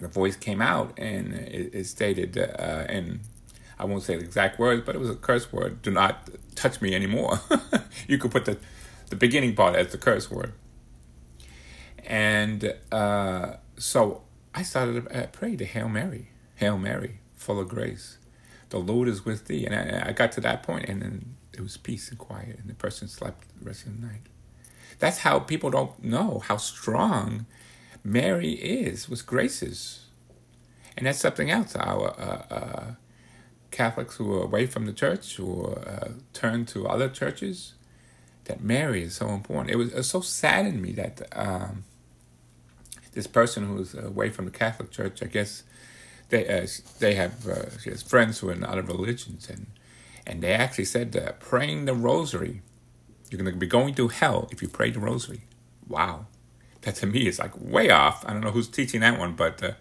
the 0.00 0.08
voice 0.08 0.36
came 0.36 0.60
out 0.62 0.98
and 0.98 1.34
it, 1.34 1.74
it 1.74 1.84
stated, 1.86 2.36
uh, 2.38 2.84
and 2.88 3.20
I 3.78 3.84
won't 3.84 4.02
say 4.02 4.16
the 4.16 4.24
exact 4.24 4.58
words, 4.58 4.82
but 4.84 4.94
it 4.94 4.98
was 4.98 5.10
a 5.10 5.16
curse 5.16 5.52
word: 5.52 5.82
"Do 5.82 5.90
not 5.90 6.28
touch 6.54 6.80
me 6.80 6.94
anymore." 6.94 7.40
you 8.08 8.18
could 8.18 8.30
put 8.30 8.44
the 8.44 8.58
the 9.10 9.16
beginning 9.16 9.54
part 9.54 9.74
as 9.76 9.92
the 9.92 9.98
curse 9.98 10.30
word, 10.30 10.52
and 12.04 12.74
uh, 12.92 13.54
so 13.76 14.22
I 14.54 14.62
started 14.62 15.08
to 15.08 15.28
pray 15.32 15.56
the 15.56 15.64
Hail 15.64 15.88
Mary, 15.88 16.30
Hail 16.56 16.78
Mary, 16.78 17.20
full 17.34 17.60
of 17.60 17.68
grace 17.68 18.18
the 18.70 18.78
Lord 18.78 19.08
is 19.08 19.24
with 19.24 19.46
thee. 19.46 19.66
And 19.66 19.74
I, 19.74 20.08
I 20.08 20.12
got 20.12 20.32
to 20.32 20.40
that 20.42 20.62
point, 20.62 20.88
and 20.88 21.02
then 21.02 21.36
it 21.52 21.60
was 21.60 21.76
peace 21.76 22.10
and 22.10 22.18
quiet, 22.18 22.58
and 22.58 22.68
the 22.68 22.74
person 22.74 23.08
slept 23.08 23.44
the 23.58 23.64
rest 23.64 23.86
of 23.86 24.00
the 24.00 24.06
night. 24.06 24.22
That's 24.98 25.18
how 25.18 25.38
people 25.40 25.70
don't 25.70 26.02
know 26.02 26.40
how 26.40 26.56
strong 26.56 27.46
Mary 28.08 28.52
is 28.52 29.08
with 29.08 29.26
graces. 29.26 30.06
And 30.96 31.06
that's 31.06 31.20
something 31.20 31.50
else. 31.50 31.76
Our 31.76 32.08
uh, 32.18 32.54
uh, 32.54 32.84
Catholics 33.70 34.16
who 34.16 34.34
are 34.34 34.42
away 34.42 34.66
from 34.66 34.86
the 34.86 34.92
church 34.92 35.38
or 35.38 35.78
uh, 35.86 36.08
turn 36.32 36.66
to 36.66 36.88
other 36.88 37.08
churches, 37.08 37.74
that 38.48 38.62
Mary 38.62 39.02
is 39.02 39.14
so 39.14 39.28
important. 39.28 39.70
It 39.70 39.76
was, 39.76 39.92
it 39.92 39.96
was 39.96 40.08
so 40.08 40.22
me 40.80 40.92
that 40.92 41.22
um, 41.32 41.84
this 43.12 43.26
person 43.26 43.66
who 43.66 43.74
was 43.74 43.94
away 43.94 44.30
from 44.30 44.46
the 44.46 44.50
Catholic 44.50 44.90
Church, 44.90 45.22
I 45.22 45.26
guess, 45.26 45.62
they 46.30 46.46
uh, 46.46 46.66
they 46.98 47.14
have 47.14 47.46
uh, 47.46 47.78
she 47.78 47.90
has 47.90 48.02
friends 48.02 48.38
who 48.38 48.50
are 48.50 48.52
in 48.52 48.64
other 48.64 48.82
religions, 48.82 49.48
and 49.48 49.66
and 50.26 50.42
they 50.42 50.52
actually 50.52 50.84
said 50.84 51.12
that 51.12 51.40
praying 51.40 51.86
the 51.86 51.94
rosary, 51.94 52.60
you're 53.30 53.40
going 53.40 53.52
to 53.52 53.58
be 53.58 53.66
going 53.66 53.94
to 53.94 54.08
hell 54.08 54.48
if 54.50 54.60
you 54.60 54.68
pray 54.68 54.90
the 54.90 55.00
rosary. 55.00 55.42
Wow, 55.86 56.26
that 56.88 56.96
to 56.96 57.06
me 57.06 57.26
is 57.26 57.38
like 57.38 57.52
way 57.60 57.90
off. 57.90 58.24
I 58.26 58.32
don't 58.32 58.40
know 58.40 58.50
who's 58.50 58.68
teaching 58.68 59.00
that 59.02 59.18
one, 59.18 59.34
but 59.34 59.62
uh, 59.62 59.72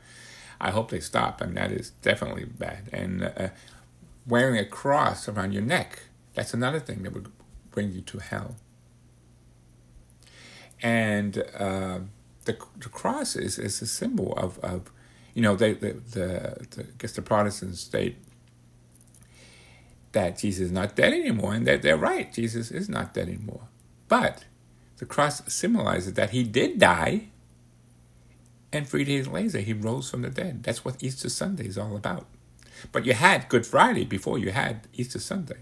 I 0.60 0.72
hope 0.72 0.92
they 0.92 1.00
stop. 1.00 1.42
I 1.42 1.46
mean, 1.46 1.56
that 1.56 1.72
is 1.72 1.92
definitely 2.02 2.44
bad. 2.44 2.90
And 2.92 3.24
uh, 3.24 3.50
wearing 4.28 4.58
a 4.58 4.66
cross 4.66 5.30
around 5.30 5.54
your 5.54 5.64
neck, 5.64 6.02
that's 6.34 6.54
another 6.54 6.82
thing 6.82 7.04
that 7.04 7.14
would 7.14 7.32
bring 7.72 7.94
you 7.94 8.02
to 8.02 8.18
hell. 8.20 8.58
And 10.84 11.38
uh, 11.58 12.00
the 12.44 12.58
the 12.78 12.90
cross 12.90 13.36
is, 13.38 13.58
is 13.58 13.82
a 13.82 13.88
symbol 13.88 14.34
of, 14.34 14.60
of 14.60 14.92
you 15.34 15.42
know, 15.42 15.56
they, 15.56 15.74
the, 15.74 15.94
the, 15.94 16.68
the, 16.72 16.84
I 16.84 16.86
guess 16.98 17.14
the 17.14 17.22
Protestants 17.22 17.80
state 17.80 18.18
that 20.12 20.38
Jesus 20.40 20.66
is 20.66 20.72
not 20.72 20.96
dead 20.96 21.14
anymore, 21.14 21.54
and 21.54 21.66
they're, 21.66 21.78
they're 21.78 21.98
right. 21.98 22.34
Jesus 22.34 22.70
is 22.70 22.90
not 22.90 23.14
dead 23.14 23.30
anymore. 23.30 23.68
But 24.10 24.44
the 24.98 25.06
cross 25.06 25.42
symbolizes 25.52 26.14
that 26.14 26.32
he 26.32 26.44
did 26.44 26.80
die, 26.80 27.28
and 28.72 28.88
three 28.88 29.04
days 29.04 29.28
later 29.28 29.60
he 29.60 29.74
rose 29.74 30.10
from 30.10 30.24
the 30.24 30.30
dead. 30.30 30.64
That's 30.64 30.84
what 30.84 31.02
Easter 31.04 31.30
Sunday 31.30 31.68
is 31.68 31.78
all 31.78 31.96
about. 31.96 32.26
But 32.92 33.06
you 33.06 33.14
had 33.14 33.50
Good 33.50 33.66
Friday 33.66 34.06
before 34.06 34.38
you 34.38 34.52
had 34.52 34.88
Easter 34.94 35.20
Sunday. 35.20 35.60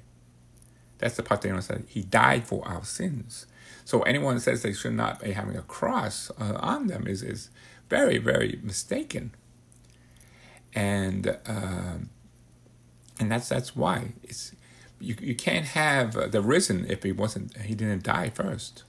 That's 0.97 1.15
the 1.15 1.23
part 1.23 1.41
they 1.41 1.49
don't 1.49 1.61
say. 1.61 1.81
He 1.87 2.01
died 2.01 2.47
for 2.47 2.67
our 2.67 2.83
sins. 2.83 3.45
So 3.83 4.01
anyone 4.01 4.39
says 4.39 4.63
they 4.63 4.73
should 4.73 4.93
not 4.93 5.21
be 5.21 5.31
having 5.31 5.55
a 5.55 5.61
cross 5.61 6.31
uh, 6.39 6.57
on 6.59 6.87
them 6.87 7.05
is, 7.07 7.21
is 7.21 7.49
very, 7.89 8.17
very 8.17 8.59
mistaken. 8.63 9.33
And 10.73 11.37
um, 11.45 12.09
and 13.19 13.31
that's 13.31 13.47
that's 13.47 13.75
why 13.75 14.13
it's 14.23 14.53
you 14.99 15.15
you 15.21 15.35
can't 15.35 15.67
have 15.67 16.31
the 16.31 16.41
risen 16.41 16.85
if 16.89 17.03
he 17.03 17.13
wasn't 17.13 17.55
he 17.57 17.75
didn't 17.75 18.03
die 18.03 18.29
first. 18.29 18.83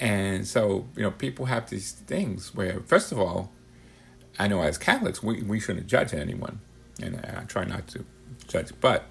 And 0.00 0.48
so 0.48 0.88
you 0.96 1.02
know 1.02 1.10
people 1.10 1.44
have 1.44 1.68
these 1.68 1.92
things 1.92 2.54
where 2.54 2.80
first 2.80 3.12
of 3.12 3.18
all, 3.18 3.52
I 4.38 4.48
know 4.48 4.62
as 4.62 4.78
Catholics 4.78 5.22
we 5.22 5.42
we 5.42 5.60
shouldn't 5.60 5.86
judge 5.86 6.14
anyone, 6.14 6.60
and 7.02 7.16
I 7.16 7.44
try 7.44 7.64
not 7.64 7.86
to 7.88 8.04
judge, 8.48 8.72
but 8.80 9.04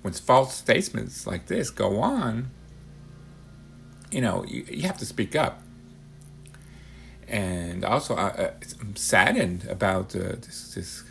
when 0.00 0.14
false 0.14 0.54
statements 0.54 1.26
like 1.26 1.46
this 1.46 1.68
go 1.68 2.00
on, 2.00 2.50
you 4.10 4.22
know 4.22 4.44
you, 4.48 4.64
you 4.70 4.82
have 4.86 4.96
to 4.98 5.06
speak 5.06 5.36
up. 5.36 5.62
And 7.28 7.84
also, 7.84 8.16
I, 8.16 8.52
I'm 8.80 8.96
saddened 8.96 9.66
about 9.68 10.16
uh, 10.16 10.36
this 10.40 10.72
this 10.74 11.04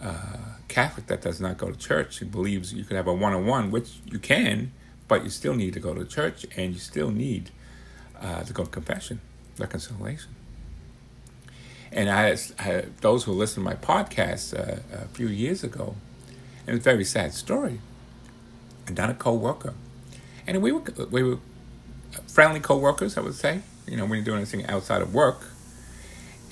uh, 0.00 0.56
Catholic 0.66 1.06
that 1.06 1.20
does 1.22 1.40
not 1.40 1.58
go 1.58 1.70
to 1.70 1.78
church. 1.78 2.18
Who 2.18 2.26
believes 2.26 2.74
you 2.74 2.82
could 2.82 2.96
have 2.96 3.06
a 3.06 3.14
one 3.14 3.32
on 3.32 3.46
one, 3.46 3.70
which 3.70 4.00
you 4.06 4.18
can, 4.18 4.72
but 5.06 5.22
you 5.22 5.30
still 5.30 5.54
need 5.54 5.74
to 5.74 5.80
go 5.80 5.94
to 5.94 6.04
church 6.04 6.46
and 6.56 6.72
you 6.72 6.80
still 6.80 7.10
need 7.10 7.50
uh, 8.24 8.42
go 8.52 8.64
to 8.64 8.70
confession, 8.70 9.20
reconciliation. 9.58 10.34
And 11.92 12.10
I, 12.10 12.36
I 12.58 12.86
those 13.00 13.24
who 13.24 13.32
listened 13.32 13.64
to 13.64 13.70
my 13.70 13.76
podcast 13.76 14.58
uh, 14.58 14.80
a 14.92 15.08
few 15.08 15.28
years 15.28 15.62
ago, 15.62 15.94
it 16.66 16.72
was 16.72 16.80
a 16.80 16.82
very 16.82 17.04
sad 17.04 17.34
story. 17.34 17.80
I 18.88 18.92
done 18.92 19.10
a 19.10 19.14
co-worker, 19.14 19.74
and 20.46 20.60
we 20.60 20.72
were 20.72 20.82
we 21.10 21.22
were 21.22 21.38
friendly 22.26 22.60
co-workers, 22.60 23.16
I 23.16 23.20
would 23.20 23.34
say. 23.34 23.60
You 23.86 23.96
know, 23.96 24.06
we 24.06 24.16
didn't 24.16 24.26
do 24.26 24.34
anything 24.34 24.66
outside 24.66 25.02
of 25.02 25.14
work 25.14 25.42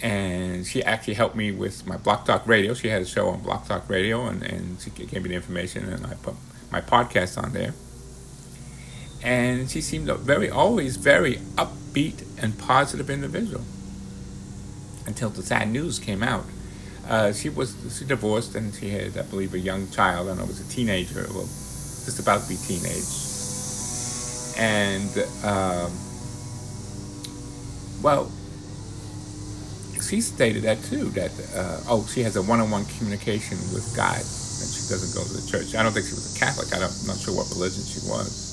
and 0.02 0.66
she 0.66 0.82
actually 0.82 1.14
helped 1.14 1.37
me 1.37 1.52
with 1.52 1.87
my 1.87 1.96
Blog 1.96 2.26
Talk 2.26 2.46
Radio. 2.46 2.74
She 2.74 2.88
had 2.88 3.02
a 3.02 3.06
show 3.06 3.28
on 3.28 3.40
Blog 3.40 3.66
Talk 3.66 3.88
Radio, 3.88 4.26
and, 4.26 4.42
and 4.42 4.80
she 4.80 4.90
gave 4.90 5.22
me 5.22 5.28
the 5.28 5.37
information, 5.37 5.88
and 5.88 6.04
I 6.04 6.14
put 6.14 6.35
my 6.72 6.80
podcast 6.80 7.40
on 7.42 7.52
there. 7.52 7.72
And 9.24 9.70
she 9.70 9.80
seemed 9.80 10.08
a 10.08 10.16
very, 10.16 10.50
always 10.50 10.96
very 10.96 11.37
upbeat 11.56 12.24
and 12.42 12.58
positive 12.58 13.08
individual 13.08 13.64
until 15.06 15.30
the 15.30 15.42
sad 15.42 15.68
news 15.70 15.98
came 15.98 16.22
out. 16.22 16.44
Uh, 17.08 17.32
she 17.32 17.48
was 17.48 17.74
she 17.98 18.04
divorced, 18.04 18.54
and 18.54 18.74
she 18.74 18.90
had, 18.90 19.16
I 19.18 19.22
believe, 19.22 19.54
a 19.54 19.58
young 19.58 19.90
child. 19.90 20.28
And 20.28 20.40
I 20.40 20.42
it 20.44 20.48
was 20.48 20.61
a 20.61 20.68
teenager, 20.68 21.26
well, 21.30 21.46
just 21.46 22.18
about 22.20 22.42
to 22.42 22.48
be 22.48 22.56
teenage. 22.56 23.11
And 24.58 25.11
um, 25.44 25.90
well, 28.02 28.30
she 30.02 30.20
stated 30.20 30.62
that 30.64 30.82
too. 30.85 31.11
That 31.11 31.30
uh, 31.54 31.80
oh, 31.88 32.06
she 32.12 32.22
has 32.22 32.37
a 32.37 32.42
one-on-one 32.42 32.85
communication 32.98 33.58
with 33.72 33.92
God, 33.96 34.18
and 34.18 34.68
she 34.70 34.82
doesn't 34.90 35.14
go 35.14 35.26
to 35.26 35.32
the 35.32 35.46
church. 35.50 35.74
I 35.74 35.82
don't 35.82 35.92
think 35.92 36.06
she 36.06 36.14
was 36.14 36.35
a 36.35 36.38
Catholic. 36.38 36.72
I 36.72 36.76
am 36.76 36.90
not 37.06 37.18
sure 37.18 37.35
what 37.35 37.48
religion 37.50 37.82
she 37.82 38.00
was, 38.06 38.51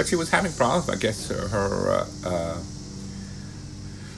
but 0.00 0.08
she 0.08 0.16
was 0.16 0.30
having 0.30 0.50
problems. 0.52 0.88
I 0.88 0.96
guess 0.96 1.28
her 1.28 1.46
her, 1.48 2.06
uh, 2.24 2.62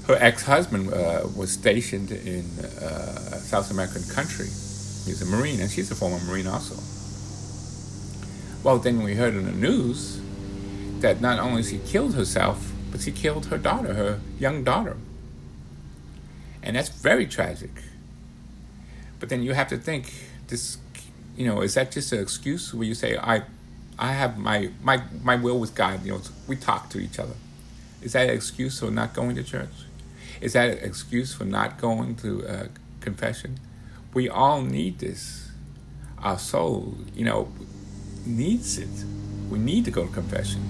uh, 0.09 0.15
ex-husband 0.15 0.95
uh, 0.95 1.27
was 1.35 1.51
stationed 1.51 2.13
in 2.13 2.45
uh, 2.61 3.39
South 3.39 3.69
American 3.73 4.05
country. 4.05 4.47
He's 4.47 5.21
a 5.23 5.27
Marine, 5.27 5.59
and 5.61 5.69
she's 5.69 5.91
a 5.91 5.97
former 5.97 6.21
Marine 6.25 6.47
also. 6.47 6.77
Well, 8.63 8.79
then 8.79 9.03
we 9.03 9.17
heard 9.17 9.35
in 9.35 9.45
the 9.45 9.51
news 9.51 10.21
that 11.01 11.21
not 11.21 11.41
only 11.41 11.65
she 11.65 11.79
killed 11.79 12.15
herself, 12.15 12.71
but 12.93 13.01
she 13.01 13.11
killed 13.11 13.47
her 13.47 13.59
daughter, 13.59 13.95
her 13.95 14.21
young 14.39 14.63
daughter. 14.63 14.97
And 16.63 16.77
that's 16.77 16.91
very 16.91 17.27
tragic. 17.27 17.75
But 19.19 19.31
then 19.31 19.43
you 19.43 19.55
have 19.55 19.67
to 19.71 19.79
think 19.79 20.13
this 20.47 20.79
you 21.37 21.45
know, 21.45 21.61
is 21.61 21.75
that 21.75 21.91
just 21.91 22.13
an 22.13 22.21
excuse 22.21 22.73
where 22.73 22.87
you 22.87 22.95
say, 22.95 23.19
I 23.19 23.43
I 23.99 24.13
have 24.13 24.39
my 24.39 24.71
my 24.83 25.03
my 25.23 25.37
will 25.37 25.59
with 25.59 25.75
God, 25.75 26.05
you 26.05 26.13
know, 26.13 26.21
we 26.47 26.57
talk 26.57 26.89
to 26.91 26.99
each 26.99 27.19
other. 27.19 27.35
Is 28.01 28.13
that 28.13 28.29
an 28.29 28.35
excuse 28.35 28.81
for 28.81 28.91
not 28.91 29.15
going 29.15 29.37
to 29.37 29.45
church? 29.45 29.87
Is 30.41 30.55
that 30.55 30.71
an 30.71 30.79
excuse 30.79 31.33
for 31.35 31.45
not 31.45 31.81
going 31.81 32.17
to 32.17 32.47
uh, 32.47 32.67
confession? 33.01 33.61
We 34.13 34.29
all 34.29 34.63
need 34.63 34.99
this. 34.99 35.51
Our 36.19 36.39
soul, 36.39 36.95
you 37.15 37.25
know, 37.25 37.53
needs 38.27 38.79
it. 38.79 39.05
We 39.49 39.59
need 39.59 39.85
to 39.85 39.91
go 39.91 40.07
to 40.07 40.13
confession. 40.13 40.63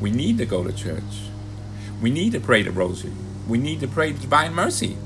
We 0.00 0.10
need 0.10 0.38
to 0.38 0.46
go 0.46 0.62
to 0.62 0.72
church. 0.72 1.30
We 2.00 2.10
need 2.10 2.32
to 2.32 2.40
pray 2.40 2.62
the 2.62 2.70
rosary 2.70 3.12
we 3.48 3.58
need 3.58 3.80
to 3.80 3.88
pray 3.88 4.12
divine 4.12 4.54
mercy. 4.54 4.96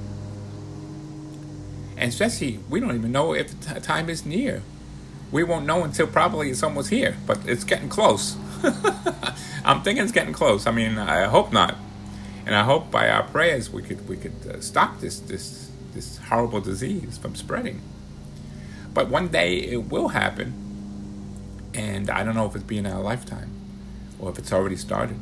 And 1.97 2.09
especially, 2.09 2.59
we 2.69 2.81
don't 2.81 2.95
even 2.95 3.13
know 3.13 3.33
if 3.33 3.59
the 3.61 3.81
time 3.81 4.11
is 4.11 4.27
near. 4.27 4.63
We 5.33 5.43
won't 5.43 5.67
know 5.67 5.83
until 5.83 6.07
probably 6.07 6.51
it's 6.51 6.63
almost 6.63 6.91
here, 6.91 7.17
but 7.27 7.39
it's 7.47 7.65
getting 7.65 7.89
close. 7.89 8.37
I'm 9.65 9.83
thinking 9.83 10.05
it's 10.05 10.13
getting 10.13 10.33
close. 10.33 10.67
I 10.67 10.71
mean, 10.71 10.99
I 10.99 11.25
hope 11.25 11.53
not, 11.53 11.77
and 12.47 12.55
I 12.55 12.63
hope 12.63 12.91
by 12.91 13.09
our 13.09 13.25
prayers 13.25 13.71
we 13.71 13.83
could 13.83 14.09
we 14.09 14.17
could 14.17 14.47
uh, 14.49 14.61
stop 14.61 15.01
this 15.01 15.19
this 15.19 15.71
this 15.95 16.19
horrible 16.19 16.61
disease 16.61 17.19
from 17.19 17.35
spreading. 17.35 17.81
But 18.95 19.09
one 19.09 19.29
day 19.29 19.57
it 19.57 19.91
will 19.91 20.09
happen, 20.09 20.55
and 21.75 22.11
I 22.11 22.23
don't 22.23 22.37
know 22.37 22.47
if 22.47 22.55
it's 22.55 22.65
be 22.65 22.79
in 22.79 22.87
our 22.87 23.01
lifetime 23.01 23.51
or 24.21 24.31
if 24.31 24.39
it's 24.39 24.53
already 24.53 24.77
started. 24.77 25.19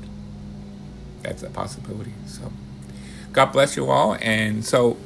That's 1.22 1.42
a 1.42 1.50
possibility. 1.50 2.12
So. 2.26 2.52
God 3.32 3.52
bless 3.52 3.76
you 3.76 3.90
all. 3.90 4.16
And 4.20 4.64
so, 4.64 4.96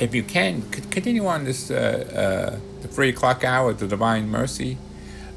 if 0.00 0.14
you 0.14 0.22
can, 0.22 0.62
continue 0.70 1.26
on 1.26 1.44
this 1.44 1.70
uh, 1.70 2.54
uh, 2.54 2.80
the 2.82 2.88
three 2.88 3.08
o'clock 3.08 3.44
hour, 3.44 3.72
the 3.72 3.88
Divine 3.88 4.28
Mercy. 4.28 4.78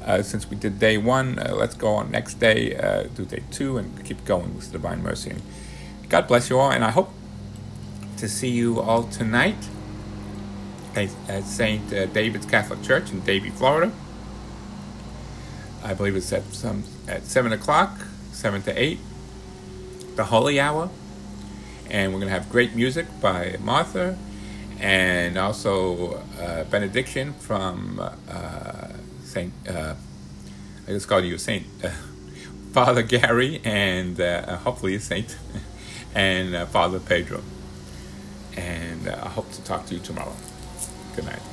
Uh, 0.04 0.22
since 0.22 0.50
we 0.50 0.56
did 0.56 0.80
day 0.80 0.98
one, 0.98 1.38
uh, 1.38 1.54
let's 1.54 1.74
go 1.74 1.94
on 1.94 2.10
next 2.10 2.34
day, 2.34 2.74
uh, 2.76 3.04
do 3.14 3.24
day 3.24 3.42
two, 3.50 3.78
and 3.78 4.04
keep 4.04 4.24
going 4.24 4.54
with 4.54 4.66
the 4.66 4.72
Divine 4.72 5.02
Mercy. 5.02 5.34
God 6.08 6.26
bless 6.26 6.50
you 6.50 6.58
all, 6.58 6.72
and 6.72 6.84
I 6.84 6.90
hope 6.90 7.10
to 8.16 8.28
see 8.28 8.50
you 8.50 8.80
all 8.80 9.04
tonight 9.04 9.68
at, 10.94 11.10
at 11.28 11.44
St. 11.44 11.92
Uh, 11.92 12.06
David's 12.06 12.46
Catholic 12.46 12.82
Church 12.82 13.10
in 13.10 13.20
Davie, 13.20 13.50
Florida. 13.50 13.92
I 15.84 15.94
believe 15.94 16.16
it's 16.16 16.32
at 16.32 16.44
some 16.52 16.84
at 17.08 17.24
seven 17.24 17.52
o'clock, 17.52 18.06
seven 18.32 18.62
to 18.62 18.80
eight. 18.80 18.98
The 20.16 20.24
Holy 20.24 20.60
Hour 20.60 20.90
and 21.92 22.12
we're 22.12 22.18
going 22.20 22.32
to 22.32 22.38
have 22.38 22.50
great 22.50 22.74
music 22.74 23.06
by 23.20 23.56
Martha 23.60 24.16
and 24.80 25.36
also 25.38 26.22
uh, 26.40 26.64
benediction 26.64 27.32
from 27.34 28.00
uh, 28.00 28.88
Saint. 29.24 29.52
Uh, 29.68 29.94
I 30.86 30.90
just 30.90 31.08
called 31.08 31.24
you 31.24 31.38
Saint 31.38 31.66
uh, 31.84 31.90
Father 32.72 33.02
Gary 33.02 33.60
and 33.64 34.20
uh, 34.20 34.56
hopefully 34.58 34.98
Saint 34.98 35.36
and 36.14 36.54
uh, 36.54 36.66
Father 36.66 36.98
Pedro. 36.98 37.42
And 38.56 39.08
I 39.08 39.28
hope 39.28 39.50
to 39.52 39.62
talk 39.64 39.86
to 39.86 39.94
you 39.94 40.00
tomorrow. 40.00 40.34
Good 41.16 41.24
night. 41.24 41.51